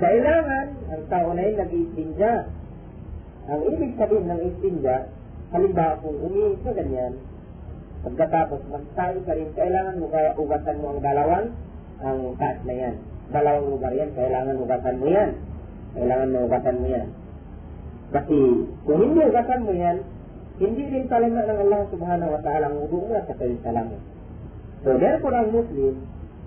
Kailangan, 0.00 0.66
ang 0.88 1.04
tao 1.12 1.28
na 1.36 1.42
yan 1.44 1.56
nag-istinja. 1.60 2.32
Ang 3.52 3.60
ibig 3.76 3.92
sabihin 4.00 4.28
ng 4.28 4.40
istinja, 4.52 4.96
halimbawa 5.52 6.00
kung 6.00 6.16
umiinis 6.16 6.64
ka 6.64 6.72
ganyan, 6.72 7.20
pagkatapos 8.02 8.60
magtayo 8.72 9.20
ka 9.28 9.32
rin, 9.36 9.52
kailangan 9.52 10.00
mo 10.00 10.08
kaya 10.08 10.32
ugatan 10.40 10.80
mo 10.80 10.86
ang 10.96 11.00
dalawang, 11.04 11.46
ang 12.02 12.18
taas 12.40 12.58
na 12.64 12.74
yan. 12.74 12.96
Dalawang 13.30 13.68
lugar 13.70 13.92
yan, 13.94 14.10
kailangan 14.18 14.56
ugatan 14.58 14.96
mo 14.98 15.06
yan. 15.06 15.30
Kailangan 15.94 16.28
mo 16.32 16.38
ugatan 16.48 16.76
mo 16.80 16.86
yan. 16.88 17.08
Kasi 18.12 18.38
kung 18.84 18.98
hindi 18.98 19.20
ugatan 19.22 19.60
mo 19.62 19.72
yan, 19.72 19.96
hindi 20.60 20.82
rin 20.84 21.06
talima 21.08 21.40
ng 21.48 21.58
Allah 21.68 21.82
subhanahu 21.88 22.30
wa 22.34 22.40
ta'ala 22.44 22.66
ang 22.68 22.76
mo 22.76 23.08
sa 23.08 23.34
kayo 23.40 23.56
salamin. 23.64 24.02
So 24.82 24.98
therefore 24.98 25.34
ang 25.38 25.48
Muslim, 25.54 25.94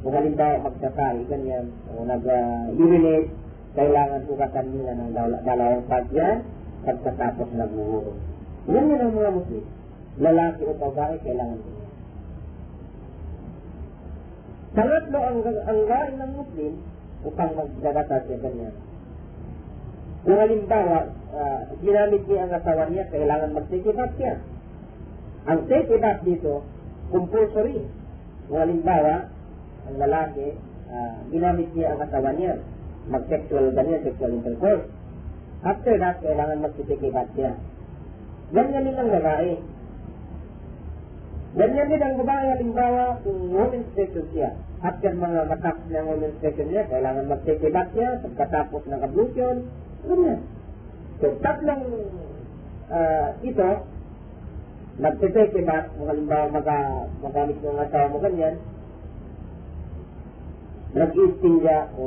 kung 0.05 0.13
halimbawa 0.13 0.67
magsasari, 0.67 1.25
ganyan, 1.25 1.73
o 1.89 2.05
nag-urinate, 2.05 3.31
kailangan 3.73 4.21
ugatan 4.29 4.65
mo 4.69 4.77
yan 4.85 4.97
ng 5.01 5.11
dalawang 5.41 5.83
pag 5.89 6.05
yan, 6.13 6.45
pagkatapos 6.85 7.49
nag-uuro. 7.57 8.13
Yan 8.69 8.91
yun 8.91 9.01
ang 9.01 9.13
mga 9.13 9.31
Muslim. 9.33 9.65
Lalaki 10.21 10.61
o 10.69 10.73
babae, 10.77 11.15
kailangan 11.25 11.57
nila. 11.57 11.84
Pangatlo, 14.75 15.19
ang, 15.23 15.39
ang 15.41 15.79
gain 15.87 16.15
ng 16.19 16.31
Muslim, 16.35 16.73
upang 17.25 17.51
magdadata 17.57 18.27
siya 18.27 18.37
ganyan. 18.43 18.75
Kung 20.25 20.37
halimbawa, 20.41 20.99
uh, 21.33 21.61
ginamit 21.79 22.25
niya 22.25 22.49
ang 22.49 22.53
asawa 22.53 22.83
niya, 22.89 23.05
kailangan 23.09 23.55
magsikibat 23.55 24.11
siya. 24.17 24.35
Ang 25.45 25.59
sikibat 25.69 26.25
dito, 26.25 26.65
compulsory. 27.13 27.85
Kung 28.49 28.59
halimbawa, 28.61 29.29
ang 29.85 29.95
lalaki, 29.95 30.57
uh, 30.89 31.17
ginamit 31.29 31.69
niya 31.73 31.93
ang 31.93 31.99
asawa 32.09 32.29
niya, 32.33 32.57
mag-sexual 33.09 33.69
ganyan, 33.73 34.01
sexual 34.01 34.33
intercourse. 34.33 34.85
After 35.65 35.93
that, 35.97 36.21
kailangan 36.21 36.65
magsikibat 36.65 37.27
siya. 37.37 37.57
Ganyan 38.53 38.85
din 38.85 38.97
ang 38.97 39.09
babae. 39.09 39.51
Ganyan 41.55 41.87
din 41.87 42.03
ang 42.03 42.19
babae, 42.19 42.45
halimbawa, 42.51 43.23
kung 43.23 43.47
home 43.55 43.79
inspection 43.79 44.27
siya. 44.35 44.59
After 44.83 45.15
mga 45.15 45.47
matap 45.47 45.79
ng 45.87 46.03
home 46.03 46.27
inspection 46.27 46.67
niya, 46.67 46.83
kailangan 46.91 47.31
mag-take 47.31 47.63
siya, 47.71 48.19
pagkatapos 48.27 48.83
ng 48.91 48.99
ablution, 48.99 49.55
ganyan. 50.03 50.43
So, 51.23 51.31
tatlong 51.39 52.11
uh, 52.91 53.39
ito, 53.39 53.69
nag-take 54.99 55.63
back, 55.63 55.95
kung 55.95 56.11
halimbawa 56.11 56.51
maga, 56.51 57.07
magamit 57.23 57.55
ng 57.63 57.79
asawa 57.87 58.11
mo 58.11 58.17
ganyan, 58.19 58.55
nag-istinja 60.91 61.87
o 61.95 62.03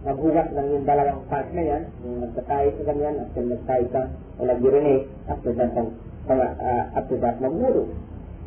maghugas 0.00 0.48
ng 0.56 0.66
yung 0.80 0.84
dalawang 0.88 1.28
part 1.28 1.48
na 1.52 1.60
yan, 1.60 1.82
yung 2.08 2.24
nagtatay 2.24 2.72
ka 2.72 2.82
ganyan, 2.88 3.20
after 3.20 3.44
nagtatay 3.44 3.84
ka, 3.92 4.02
o 4.40 4.48
nag-urinate, 4.48 5.12
after 5.28 5.52
that, 5.52 5.76
uh, 5.76 6.84
after 6.96 7.20
that, 7.20 7.36
magmuro. 7.36 7.84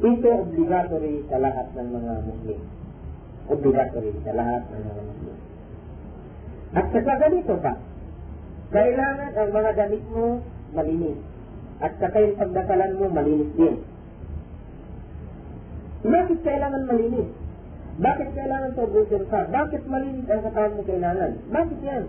Ito 0.04 0.30
obligatory 0.44 1.24
sa 1.32 1.40
lahat 1.40 1.68
ng 1.80 1.88
mga 1.96 2.14
Muslim. 2.28 2.60
Obligatory 3.48 4.12
sa 4.28 4.36
lahat 4.36 4.64
ng 4.68 4.82
mga 4.84 5.02
Muslim. 5.08 5.38
At 6.76 6.86
saka 6.92 7.14
ganito 7.24 7.54
pa, 7.64 7.74
kailangan 8.76 9.32
ang 9.32 9.50
mga 9.56 9.72
damit 9.80 10.04
mo 10.12 10.44
malinis. 10.76 11.20
At 11.80 11.96
saka 12.04 12.20
yung 12.20 12.36
pagdakalan 12.36 13.00
mo 13.00 13.06
malinis 13.16 13.52
din. 13.56 13.76
Bakit 16.04 16.40
kailangan 16.44 16.84
malinis? 16.84 17.30
Bakit 17.94 18.30
kailangan 18.36 18.76
pabusin 18.76 19.24
ka? 19.32 19.42
Bakit 19.56 19.82
malinis 19.88 20.28
ang 20.28 20.42
katawan 20.44 20.76
mo 20.76 20.82
kailangan? 20.84 21.32
Bakit 21.48 21.80
yan? 21.80 22.04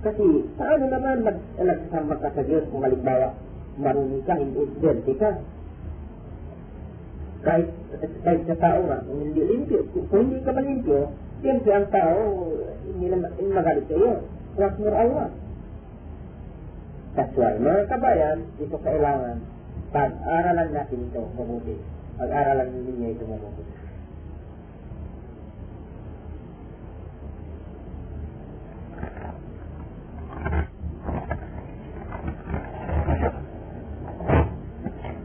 Kasi 0.00 0.24
paano 0.56 0.84
naman 0.88 1.16
mag 1.20 1.36
nagsasama 1.60 2.16
ka 2.16 2.32
sa 2.32 2.42
Diyos 2.48 2.64
kung 2.72 2.80
halimbawa 2.80 3.36
marumi 3.76 4.24
ka, 4.24 4.40
hindi 4.40 5.14
ka? 5.20 5.59
Kahit, 7.40 7.68
kahit 8.20 8.42
sa 8.44 8.56
tao 8.60 8.78
nga, 8.84 9.00
kung 9.08 9.20
hindi 9.24 9.40
limpyo, 9.40 9.80
kung 9.92 10.28
hindi 10.28 10.44
ka 10.44 10.52
malimpyo, 10.52 11.08
siyempre 11.40 11.72
ang 11.72 11.88
tao, 11.88 12.52
hindi 12.84 13.06
na 13.08 13.18
magalit 13.32 13.84
sa 13.88 13.96
iyo. 13.96 14.12
More 14.60 14.96
Allah. 14.96 15.28
That's 17.16 17.34
why, 17.34 17.56
mga 17.56 17.88
kabayan, 17.88 18.38
ito 18.60 18.76
kailangan 18.76 19.40
pag-aralan 19.90 20.70
natin 20.70 21.10
ito 21.10 21.20
mabuti. 21.34 21.74
Pag-aralan 22.14 22.68
ninyo 22.70 23.08
ito 23.10 23.24
mabuti. 23.26 23.62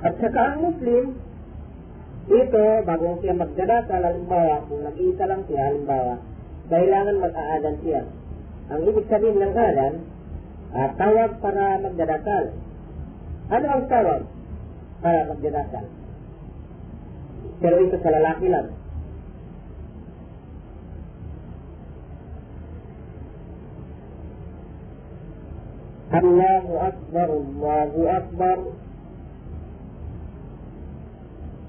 At 0.05 0.13
saka 0.21 0.41
ang 0.53 0.59
Muslim, 0.61 1.05
ito, 2.41 2.65
bago 2.83 3.19
siya 3.21 3.33
magdadasal, 3.35 4.01
halimbawa, 4.03 4.65
kung 4.67 4.81
nag-iisa 4.83 5.23
lang 5.27 5.41
siya, 5.47 5.61
halimbawa, 5.71 6.15
kailangan 6.69 7.23
mag-aadan 7.23 7.75
siya. 7.81 8.01
Ang 8.73 8.81
ibig 8.89 9.05
sabihin 9.07 9.37
ng 9.37 9.53
aadan, 9.53 9.93
uh, 10.73 10.89
tawag 10.97 11.31
para 11.39 11.63
magdadasal. 11.79 12.43
Ano 13.53 13.65
ang 13.69 13.83
tawag 13.85 14.21
para 15.05 15.19
magdadasal? 15.29 15.85
Pero 17.61 17.75
ito 17.79 17.97
sa 18.01 18.11
lalaki 18.11 18.47
lang. 18.49 18.67
Allahu 26.15 26.73
Akbar, 26.79 27.27
Allahu 27.27 28.01
Akbar. 28.07 28.57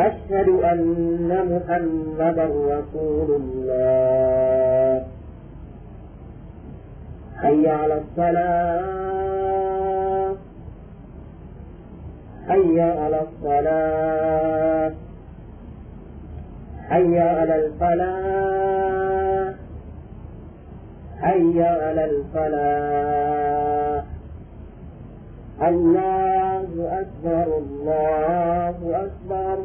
أشهد 0.00 0.48
أن 0.48 1.28
محمدا 1.50 2.44
رسول 2.44 3.40
الله. 3.40 5.06
حي 7.36 7.68
على 7.68 7.94
الصلاة. 7.94 8.80
حي 12.48 12.80
على 12.80 13.20
الصلاة. 13.22 14.92
حي 16.88 17.18
على 17.18 17.66
الفلاح. 17.66 19.54
حي 21.20 21.62
على 21.62 22.04
الفلاح. 22.04 24.04
الله 25.68 26.68
أكبر 27.00 27.58
الله 27.58 28.76
أكبر. 29.04 29.58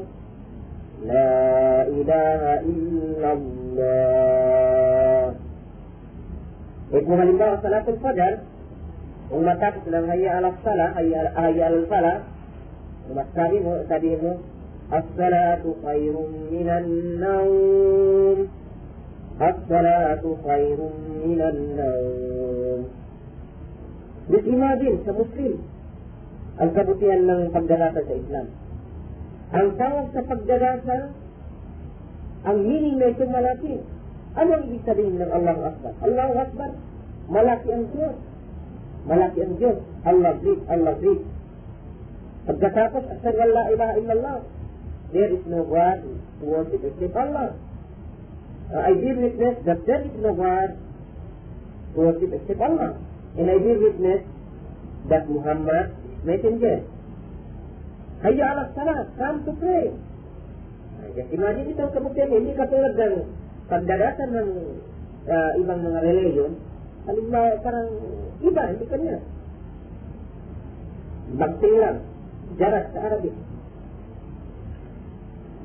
لا 1.07 1.87
إله 1.87 2.41
إلا 2.71 3.29
الله 3.33 5.33
يكون 6.93 7.19
لله 7.21 7.59
صلاة 7.63 7.85
الفجر 7.87 8.37
ومتاك 9.31 9.73
sedang 9.85 10.05
hayya 10.05 10.37
ala 10.37 10.53
salah 10.61 10.93
hayya 10.93 11.33
hayya 11.33 11.63
ala 11.69 11.85
falah 11.89 12.17
ومتاعهم 13.05 13.85
تبيهم 13.89 14.35
الصلاة 14.93 15.63
خير 15.85 16.15
من 16.51 16.69
النوم 16.69 18.37
الصلاة 19.41 20.23
خير 20.47 20.79
من 21.25 21.39
النوم 21.41 22.81
Bisa 24.25 24.49
imagine 24.49 25.05
sa 25.05 25.13
Muslim 25.13 25.53
ang 26.57 26.69
kabutihan 26.73 27.21
ng 27.29 27.41
pagdalasa 27.53 28.01
sa 28.01 28.13
Islam. 28.17 28.49
Ang 29.53 29.67
tawag 29.77 30.07
sa 30.15 30.21
pagdarasa, 30.25 30.97
ang 32.45 32.57
meaning 32.65 32.97
na 32.97 33.13
ito 33.13 33.25
malaki. 33.29 33.75
Ano 34.35 34.49
ang 34.57 34.63
ibig 34.69 34.85
sabihin 34.85 35.21
ng 35.21 35.31
Allahu 35.31 35.61
Akbar? 35.65 35.93
Allahu 36.01 36.33
Akbar, 36.37 36.71
malaki 37.29 37.69
ang 37.69 37.85
Diyos. 37.93 38.17
Malaki 39.05 39.39
ang 39.45 39.55
Diyos. 39.61 39.77
Allah 40.05 40.33
great, 40.41 40.61
Allah 40.65 40.93
great. 40.97 41.21
Pagkatapos, 42.45 43.03
an 43.09 43.49
la 43.53 43.63
ilaha 43.73 43.93
illallah. 43.97 44.37
There 45.13 45.31
is 45.33 45.43
no 45.49 45.65
God 45.65 46.01
to 46.41 46.43
worship 46.45 46.81
except 46.85 47.15
Allah. 47.15 47.53
Uh, 48.73 48.81
I 48.81 48.91
bear 48.97 49.15
witness 49.17 49.55
that 49.65 49.85
there 49.85 50.01
is 50.01 50.15
no 50.17 50.33
God 50.33 50.73
to 51.93 51.97
worship 52.01 52.33
except 52.33 52.61
Allah. 52.61 52.97
And 53.37 53.45
I 53.49 53.57
bear 53.61 53.77
witness 53.77 54.21
that 55.09 55.29
Muhammad 55.29 55.93
is 56.09 56.17
messenger. 56.25 56.77
Hayya 58.25 58.45
ala 58.57 58.73
salat, 58.73 59.05
come 59.21 59.45
to 59.45 59.53
pray. 59.61 59.93
Just 61.13 61.29
imagine 61.29 61.69
ito 61.69 61.81
ang 61.85 61.93
kabutihan. 61.93 62.33
Hindi 62.33 62.57
katulad 62.57 62.97
ng 62.97 63.15
pagdadatan 63.69 64.29
ng 64.33 64.49
uh, 65.29 65.51
ibang 65.61 65.79
mga 65.85 65.99
religion, 66.01 66.51
halimbawa 67.05 67.61
parang 67.61 67.89
iba, 68.41 68.63
hindi 68.73 68.85
kanya. 68.89 69.17
Bagting 71.37 71.75
lang, 71.77 71.97
jarat 72.57 72.85
sa 72.93 72.99
Arabic. 73.13 73.35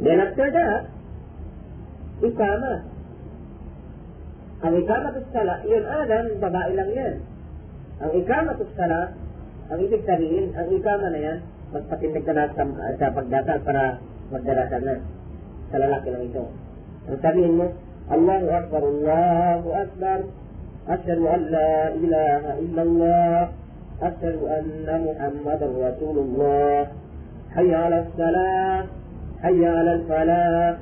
Then 0.01 0.21
after 0.21 0.49
that, 0.49 0.83
ikama. 2.25 2.75
Ang 4.61 4.75
ikama 4.85 5.09
sala, 5.33 5.55
yun 5.65 5.85
alam, 5.89 6.25
babae 6.41 6.73
lang 6.77 6.91
yan. 6.93 7.15
Ang 8.05 8.13
ikama 8.21 8.53
sala, 8.77 9.17
ang 9.73 9.79
ibig 9.81 10.05
sabihin, 10.05 10.53
ang 10.57 10.69
ikama 10.69 11.09
na 11.09 11.21
yan, 11.21 11.39
na 11.71 12.45
sa, 12.55 12.63
sa 12.99 13.07
pagdasal 13.15 13.59
para 13.63 13.99
magdarasal 14.31 14.83
na. 14.83 14.95
Sa 15.71 15.77
lalaki 15.79 16.09
lang 16.11 16.25
ito. 16.27 16.45
Ang 17.07 17.21
sabihin 17.23 17.55
mo, 17.59 17.67
الله 18.11 18.59
أكبر 18.59 18.83
الله 18.89 19.83
أكبر 19.83 20.19
أشهد 20.89 21.19
أن 21.19 21.41
لا 21.41 21.89
إله 21.95 22.59
إلا 22.59 22.83
الله 22.83 23.49
أشهد 24.03 24.37
أن 24.43 24.87
محمدا 25.07 25.67
رسول 25.67 26.19
الله 26.19 26.87
حي 27.55 27.75
على 27.75 27.99
الصلاة 28.07 28.85
حي 29.43 29.67
على 29.67 29.93
الفلاح 29.93 30.77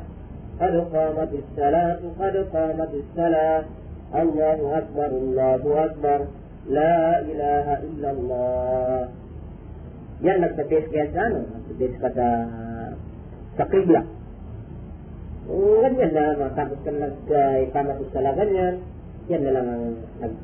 قد 0.60 0.74
قامت 0.94 1.28
الصلاة 1.32 1.98
قد 2.20 2.36
قامت 2.52 2.90
الصلاة 2.94 3.62
الله 4.14 4.78
أكبر 4.78 5.06
الله 5.06 5.84
أكبر 5.84 6.26
لا 6.68 7.20
إله 7.20 7.66
إلا 7.78 8.10
الله 8.10 9.08
yan 10.18 10.38
nagsa-base 10.42 10.88
kaya 10.90 11.06
sa 11.14 11.20
ano, 11.30 11.38
nagsa-base 11.46 11.98
ka 12.02 12.08
sa 12.14 12.26
sa 13.58 13.64
kibla. 13.70 14.02
ganyan 15.82 16.12
na, 16.12 16.24
matapos 16.36 16.78
ka 16.84 16.90
nag-ikama 16.92 17.92
uh, 17.96 18.08
sa 18.12 18.32
ganyan, 18.34 18.74
yan 19.28 19.42
na 19.44 19.54
lang 19.54 19.66
ang 19.66 19.84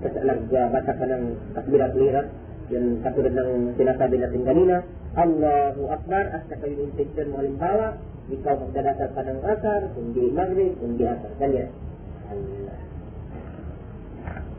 nagbasa 0.00 0.92
ka 0.94 1.04
ng 1.06 1.24
takbirat-lirat, 1.58 2.26
yan 2.72 3.04
katulad 3.04 3.34
ng 3.34 3.76
sinasabi 3.76 4.16
natin 4.18 4.42
kanina, 4.46 4.76
Allahu 5.14 5.82
Akbar, 5.92 6.24
at 6.32 6.42
saka 6.50 6.64
yung 6.66 6.90
intention 6.90 7.30
mo 7.30 7.44
halimbawa, 7.44 8.00
ikaw 8.32 8.54
magdadasal 8.56 9.10
ka 9.12 9.22
ng 9.22 9.40
asar, 9.44 9.80
kundi 9.92 10.24
maghrib, 10.32 10.72
kundi 10.80 11.04
asar, 11.04 11.32
ganyan. 11.36 11.70
Allah. 12.24 12.78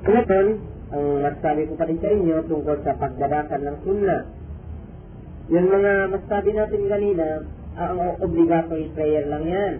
Ngayon, 0.05 0.47
ang 0.93 1.05
masasabi 1.25 1.65
ko 1.65 1.73
pa 1.73 1.89
rin 1.89 1.97
sa 1.97 2.13
inyo 2.13 2.35
tungkol 2.45 2.77
sa 2.85 2.93
pagdadasal 2.93 3.61
ng 3.65 3.77
sunnah. 3.81 4.21
Yung 5.45 5.67
mga 5.69 6.09
masasabi 6.09 6.57
natin 6.57 6.89
kanina, 6.89 7.27
ang 7.77 8.17
obligatory 8.17 8.89
prayer 8.97 9.29
lang 9.29 9.45
yan. 9.45 9.73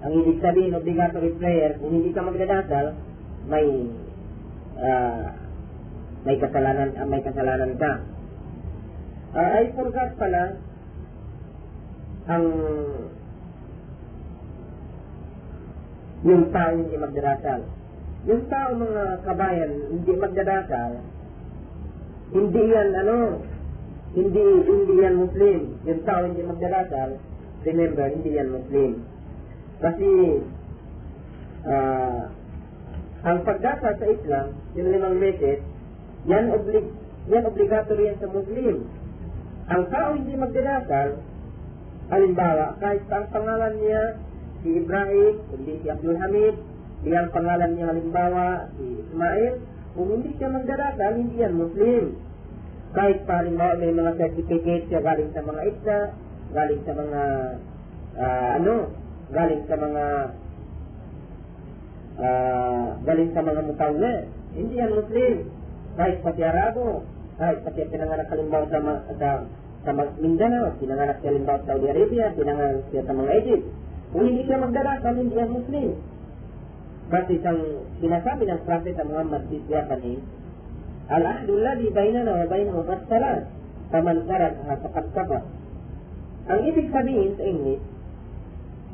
Ang 0.00 0.12
ibig 0.24 0.40
sabihin, 0.40 0.72
obligatory 0.72 1.36
prayer, 1.36 1.76
kung 1.76 1.92
hindi 2.00 2.16
ka 2.16 2.24
magdadasal, 2.24 2.96
may 3.44 3.66
uh, 4.80 5.24
may 6.24 6.36
kasalanan 6.40 6.96
uh, 6.96 7.08
may 7.08 7.20
kasalanan 7.20 7.72
ka. 7.76 7.92
Uh, 9.36 9.48
I 9.60 9.62
forgot 9.76 10.10
pala 10.16 10.56
ang 12.28 12.44
yung 16.24 16.44
tao 16.52 16.70
hindi 16.76 16.96
magdarasal. 16.96 17.60
Yung 18.28 18.42
tao 18.48 18.68
mga 18.76 19.04
kabayan 19.28 19.72
hindi 19.92 20.12
magdadasal, 20.16 20.90
hindi 22.32 22.62
yan 22.64 22.88
ano, 22.96 23.16
hindi 24.14 24.94
yan 24.98 25.14
Muslim. 25.22 25.60
Yung 25.86 26.02
tao 26.02 26.26
hindi 26.26 26.42
magdarasal, 26.42 27.10
remember, 27.62 28.06
hindi 28.10 28.30
yan 28.34 28.50
Muslim. 28.50 28.90
Kasi 29.80 30.10
uh, 31.64 32.20
ang 33.20 33.38
pagdasal 33.44 33.94
sa 34.00 34.06
Islam, 34.08 34.46
yung 34.74 34.88
limang 34.90 35.16
beses, 35.20 35.60
yan, 36.24 36.52
oblig, 36.56 36.88
yan 37.28 37.44
obligatory 37.46 38.08
yan 38.10 38.18
sa 38.18 38.28
Muslim. 38.32 38.88
Ang 39.70 39.82
tao 39.92 40.08
hindi 40.16 40.34
magdadasal, 40.34 41.20
halimbawa, 42.10 42.80
kahit 42.82 43.06
ang 43.12 43.26
pangalan 43.30 43.74
niya 43.78 44.02
si 44.64 44.68
Ibrahim, 44.82 45.34
hindi 45.54 45.74
si 45.84 45.86
Abdul 45.86 46.18
Hamid, 46.18 46.56
di 47.00 47.10
ang 47.14 47.30
pangalan 47.30 47.70
niya 47.78 47.86
halimbawa 47.94 48.68
si 48.74 48.84
Ismail, 49.06 49.54
kung 49.94 50.08
hindi 50.10 50.30
siya 50.36 50.48
magdarasal, 50.50 51.12
hindi 51.14 51.36
yan 51.38 51.54
Muslim. 51.54 52.04
Kahit 52.90 53.22
pa 53.22 53.38
halimbawa 53.38 53.78
may 53.78 53.94
mga 53.94 54.18
certificate 54.18 54.90
siya 54.90 55.00
galing 55.02 55.30
sa 55.30 55.42
mga 55.46 55.62
isla, 55.70 55.98
galing 56.50 56.82
sa 56.82 56.92
mga 56.98 57.22
uh, 58.18 58.48
ano, 58.58 58.76
galing 59.30 59.62
sa 59.70 59.76
mga 59.78 60.04
uh, 62.18 62.86
galing 63.06 63.30
sa 63.30 63.42
mga 63.46 63.60
mutawna. 63.62 64.12
Hindi 64.50 64.74
yan 64.82 64.92
Muslim. 64.98 65.34
Kahit 65.94 66.18
pati 66.26 66.42
Arabo, 66.42 67.06
kahit 67.38 67.62
pati 67.62 67.86
pinanganak 67.86 68.26
halimbawa 68.26 68.66
sa, 68.66 68.78
sa 69.14 69.28
sa 69.80 69.90
Mindanao, 70.20 70.76
pinanganak 70.76 71.22
siya 71.22 71.30
halimbawa 71.32 71.62
sa 71.62 71.68
Saudi 71.72 71.86
Arabia, 71.88 72.34
pinanganak 72.34 72.84
siya 72.90 73.06
sa 73.06 73.14
mga 73.14 73.30
Egypt. 73.40 73.66
Kung 74.10 74.24
hindi 74.26 74.42
siya 74.44 74.58
magdarasal, 74.58 75.14
hindi 75.14 75.34
yan 75.38 75.50
Muslim. 75.54 75.88
Kasi 77.10 77.30
isang 77.38 77.58
sinasabi 77.98 78.42
ng 78.46 78.60
Prophet 78.66 78.98
Muhammad 79.02 79.42
di 79.50 79.58
Siyakani, 79.66 80.14
Alladhi 81.10 81.90
bainana 81.90 82.32
wa 82.38 82.46
bainahum 82.46 82.86
as-salat. 82.86 83.50
Faman 83.90 84.22
tarakaha 84.30 84.74
faqad 84.86 85.06
kafar. 85.10 85.42
Ang 86.46 86.60
ibig 86.70 86.86
sabihin 86.94 87.34
sa 87.34 87.42
English, 87.42 87.82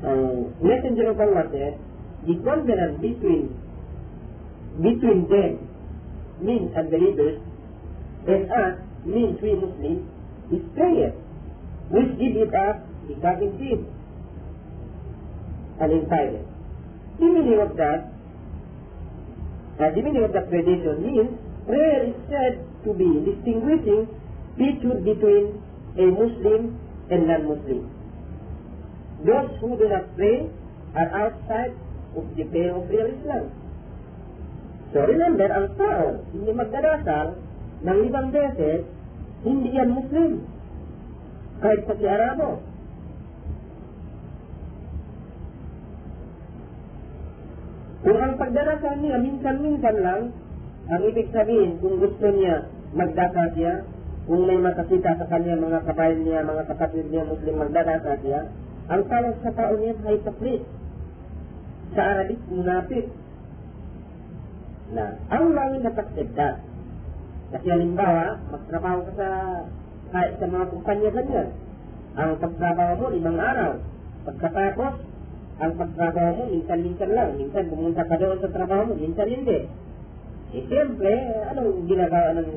ang 0.00 0.52
Messenger 0.64 1.12
of 1.12 1.20
Allah 1.20 1.44
said, 1.52 1.76
the 2.24 2.34
covenant 2.40 3.04
between 3.04 3.52
between 4.80 5.28
them, 5.28 5.52
means 6.40 6.68
unbelievers, 6.76 7.40
and 8.28 8.42
us, 8.50 8.74
means 9.04 9.40
we 9.40 9.56
Muslims, 9.56 10.04
is 10.52 10.64
prayer, 10.76 11.12
which 11.92 12.12
give 12.20 12.36
it 12.36 12.52
up 12.52 12.84
becoming 13.08 13.52
sin 13.56 13.80
and 15.80 15.92
in 15.92 16.04
silence. 16.08 16.48
The 17.20 17.26
meaning 17.26 17.60
of 17.60 17.72
that, 17.76 18.00
uh, 19.80 19.90
the 19.92 20.00
meaning 20.02 20.24
of 20.24 20.32
that 20.32 20.48
tradition 20.50 20.94
means 21.04 21.32
prayer 21.66 22.14
is 22.14 22.16
said 22.30 22.62
to 22.86 22.94
be 22.94 23.10
distinguishing 23.26 24.06
between 24.56 25.44
a 25.98 26.06
Muslim 26.14 26.78
and 27.10 27.20
non-Muslim. 27.26 27.82
Those 29.26 29.50
who 29.60 29.74
do 29.76 29.90
not 29.90 30.06
pray 30.14 30.46
are 30.94 31.10
outside 31.12 31.74
of 32.14 32.24
the 32.38 32.44
pale 32.48 32.80
of 32.80 32.88
real 32.88 33.10
Islam. 33.10 33.50
So 34.94 35.02
remember, 35.02 35.50
ang 35.50 35.74
tao, 35.74 36.22
hindi 36.30 36.50
magdarasal 36.54 37.26
ng 37.82 37.98
limang 38.06 38.30
beses, 38.30 38.86
hindi 39.42 39.74
yan 39.74 39.92
Muslim. 39.92 40.46
Kahit 41.60 41.82
sa 41.84 41.94
si 41.98 42.06
Arabo. 42.06 42.62
Kung 48.06 48.18
ang 48.22 48.34
pagdarasal 48.38 48.94
niya 49.02 49.18
minsan-minsan 49.18 49.96
lang, 49.98 50.22
ang 50.86 51.02
ibig 51.02 51.28
sabihin, 51.34 51.82
kung 51.82 51.98
gusto 51.98 52.26
niya 52.30 52.70
magdasal 52.94 53.48
siya, 53.58 53.82
kung 54.26 54.42
may 54.46 54.58
makakita 54.58 55.18
sa 55.18 55.26
kanya 55.30 55.58
mga 55.58 55.86
kabayan 55.86 56.22
niya, 56.22 56.46
mga 56.46 56.64
kapatid 56.70 57.06
niya 57.10 57.26
Muslim 57.26 57.54
magdadasal 57.62 58.16
siya, 58.22 58.40
ang 58.86 59.02
tawag 59.10 59.36
sa 59.42 59.50
tao 59.54 59.72
niya 59.78 59.98
ay 60.06 60.18
hypocrite. 60.18 60.66
Sa 61.94 62.02
Arabic, 62.02 62.40
munafik. 62.50 63.06
Na, 64.94 65.18
ang 65.30 65.54
langit 65.54 65.82
na 65.82 65.94
pagsidda. 65.94 66.50
Kasi 67.50 67.66
halimbawa, 67.66 68.38
magtrabaho 68.54 68.98
ka 69.10 69.12
sa 69.18 69.28
kahit 70.14 70.38
sa 70.38 70.46
mga 70.46 70.70
kumpanya 70.70 71.10
ganyan. 71.10 71.48
Ang 72.14 72.30
pagtrabaho 72.38 72.92
mo, 72.98 73.06
limang 73.10 73.38
araw. 73.42 73.72
Pagkatapos, 74.26 74.94
ang 75.62 75.72
pagtrabaho 75.74 76.30
mo, 76.34 76.44
minsan-minsan 76.54 77.10
lang. 77.10 77.34
Minsan 77.34 77.70
pumunta 77.70 78.06
ka 78.06 78.14
doon 78.18 78.38
sa 78.38 78.54
trabaho 78.54 78.90
mo, 78.90 78.94
minsan 78.94 79.26
hindi. 79.26 79.66
Eh, 80.56 80.64
siyempre, 80.72 81.12
anong 81.52 81.84
ginagawa 81.84 82.32
ng, 82.40 82.50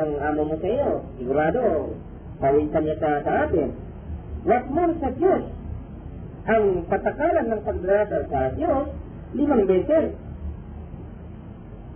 ng 0.00 0.10
amo 0.16 0.40
mo 0.48 0.56
sa 0.56 0.64
iyo? 0.64 1.04
Sigurado, 1.20 1.92
pawisan 2.40 2.82
niya 2.88 2.96
sa, 2.96 3.20
sa 3.20 3.32
atin. 3.44 3.68
What 4.48 4.64
more 4.72 4.96
sa 4.96 5.12
Diyos? 5.12 5.44
Ang 6.48 6.88
patakaran 6.88 7.52
ng 7.52 7.60
pagdarasal 7.68 8.22
sa 8.32 8.48
Diyos, 8.56 8.96
limang 9.36 9.68
beses. 9.68 10.16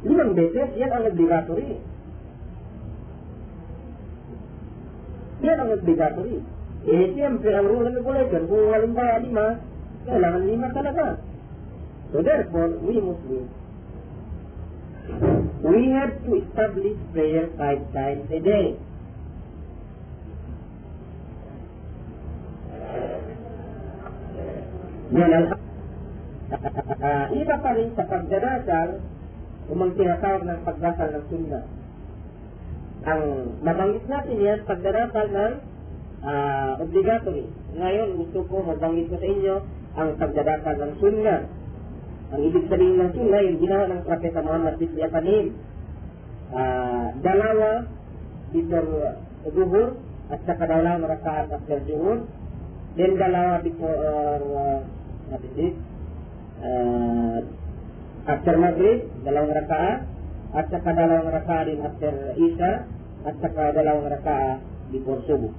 Limang 0.04 0.36
beses, 0.36 0.68
yan 0.76 0.92
ang 0.92 1.08
obligatory. 1.08 1.80
Yan 5.48 5.58
ang 5.64 5.70
obligatory. 5.72 6.44
Eh, 6.92 7.04
siyempre, 7.16 7.56
ang 7.56 7.72
rule 7.72 7.88
and 7.88 7.96
regulation, 8.04 8.44
kung 8.52 8.68
halimbawa 8.68 9.16
lima, 9.24 9.46
kailangan 10.04 10.44
lima 10.44 10.68
talaga. 10.76 11.06
So 12.12 12.20
therefore, 12.20 12.76
we 12.84 13.00
Muslims, 13.00 13.48
we 15.68 15.92
have 15.92 16.16
to 16.24 16.30
establish 16.40 16.96
prayer 17.12 17.52
five 17.60 17.82
times 17.92 18.24
a 18.32 18.40
day. 18.40 18.66
Yan 25.08 25.30
ang 25.32 25.46
uh, 25.52 27.26
iba 27.32 27.56
pa 27.60 27.70
rin 27.76 27.92
sa 27.96 28.04
pagdarasal, 28.08 28.88
kung 29.68 29.80
ang 29.84 29.92
tinatawag 29.96 30.42
ng 30.48 30.60
pagdasal 30.64 31.08
ng 31.12 31.24
sunna. 31.28 31.60
Ang 33.08 33.22
mabanggit 33.64 34.04
natin 34.08 34.36
yan, 34.40 34.60
pagdarasal 34.64 35.26
ng 35.32 35.54
uh, 36.24 36.72
obligatory. 36.80 37.44
Ngayon, 37.76 38.08
gusto 38.20 38.44
ko 38.48 38.64
mabanggit 38.64 39.12
ko 39.12 39.16
sa 39.20 39.28
inyo 39.28 39.54
ang 39.96 40.08
pagdadasal 40.16 40.76
ng 40.76 40.92
sunna. 41.00 41.36
Ang 42.33 42.41
ibig 42.49 42.65
sabihin 42.65 42.97
ng 42.97 43.11
sunna, 43.13 43.39
yung 43.45 43.59
ginawa 43.61 43.83
ng 43.93 44.01
Propeta 44.09 44.41
Muhammad 44.41 44.81
Bisli 44.81 45.01
Apanim. 45.05 45.53
Uh, 46.53 47.07
dalawa 47.21 47.85
before 48.53 49.17
zuhur 49.49 49.97
at 50.29 50.39
saka 50.45 50.63
dalawang 50.69 51.05
rakaat 51.05 51.49
after 51.49 51.77
zuhur. 51.85 52.25
Then 52.93 53.17
dalawa 53.17 53.61
before 53.61 53.97
uh, 53.97 54.79
what 55.29 55.41
is 55.45 55.55
it? 55.57 55.75
Uh, 56.61 57.39
after 58.29 58.53
Maghrib, 58.57 59.09
dalawang 59.25 59.53
rakaat 59.53 60.09
at 60.53 60.65
saka 60.69 60.89
dalawang 60.93 61.29
rakaat 61.33 61.65
din 61.69 61.81
after 61.81 62.13
Isha 62.37 62.71
at 63.25 63.35
saka 63.41 63.73
dalawang 63.73 64.09
rakaat 64.09 64.61
before 64.93 65.21
subuh. 65.25 65.53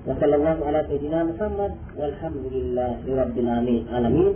وصلى 0.00 0.32
الله 0.36 0.58
على 0.64 0.80
سيدنا 0.88 1.24
محمد 1.28 1.72
والحمد 2.00 2.44
لله 2.56 3.04
رب 3.04 3.36
العالمين 3.36 4.34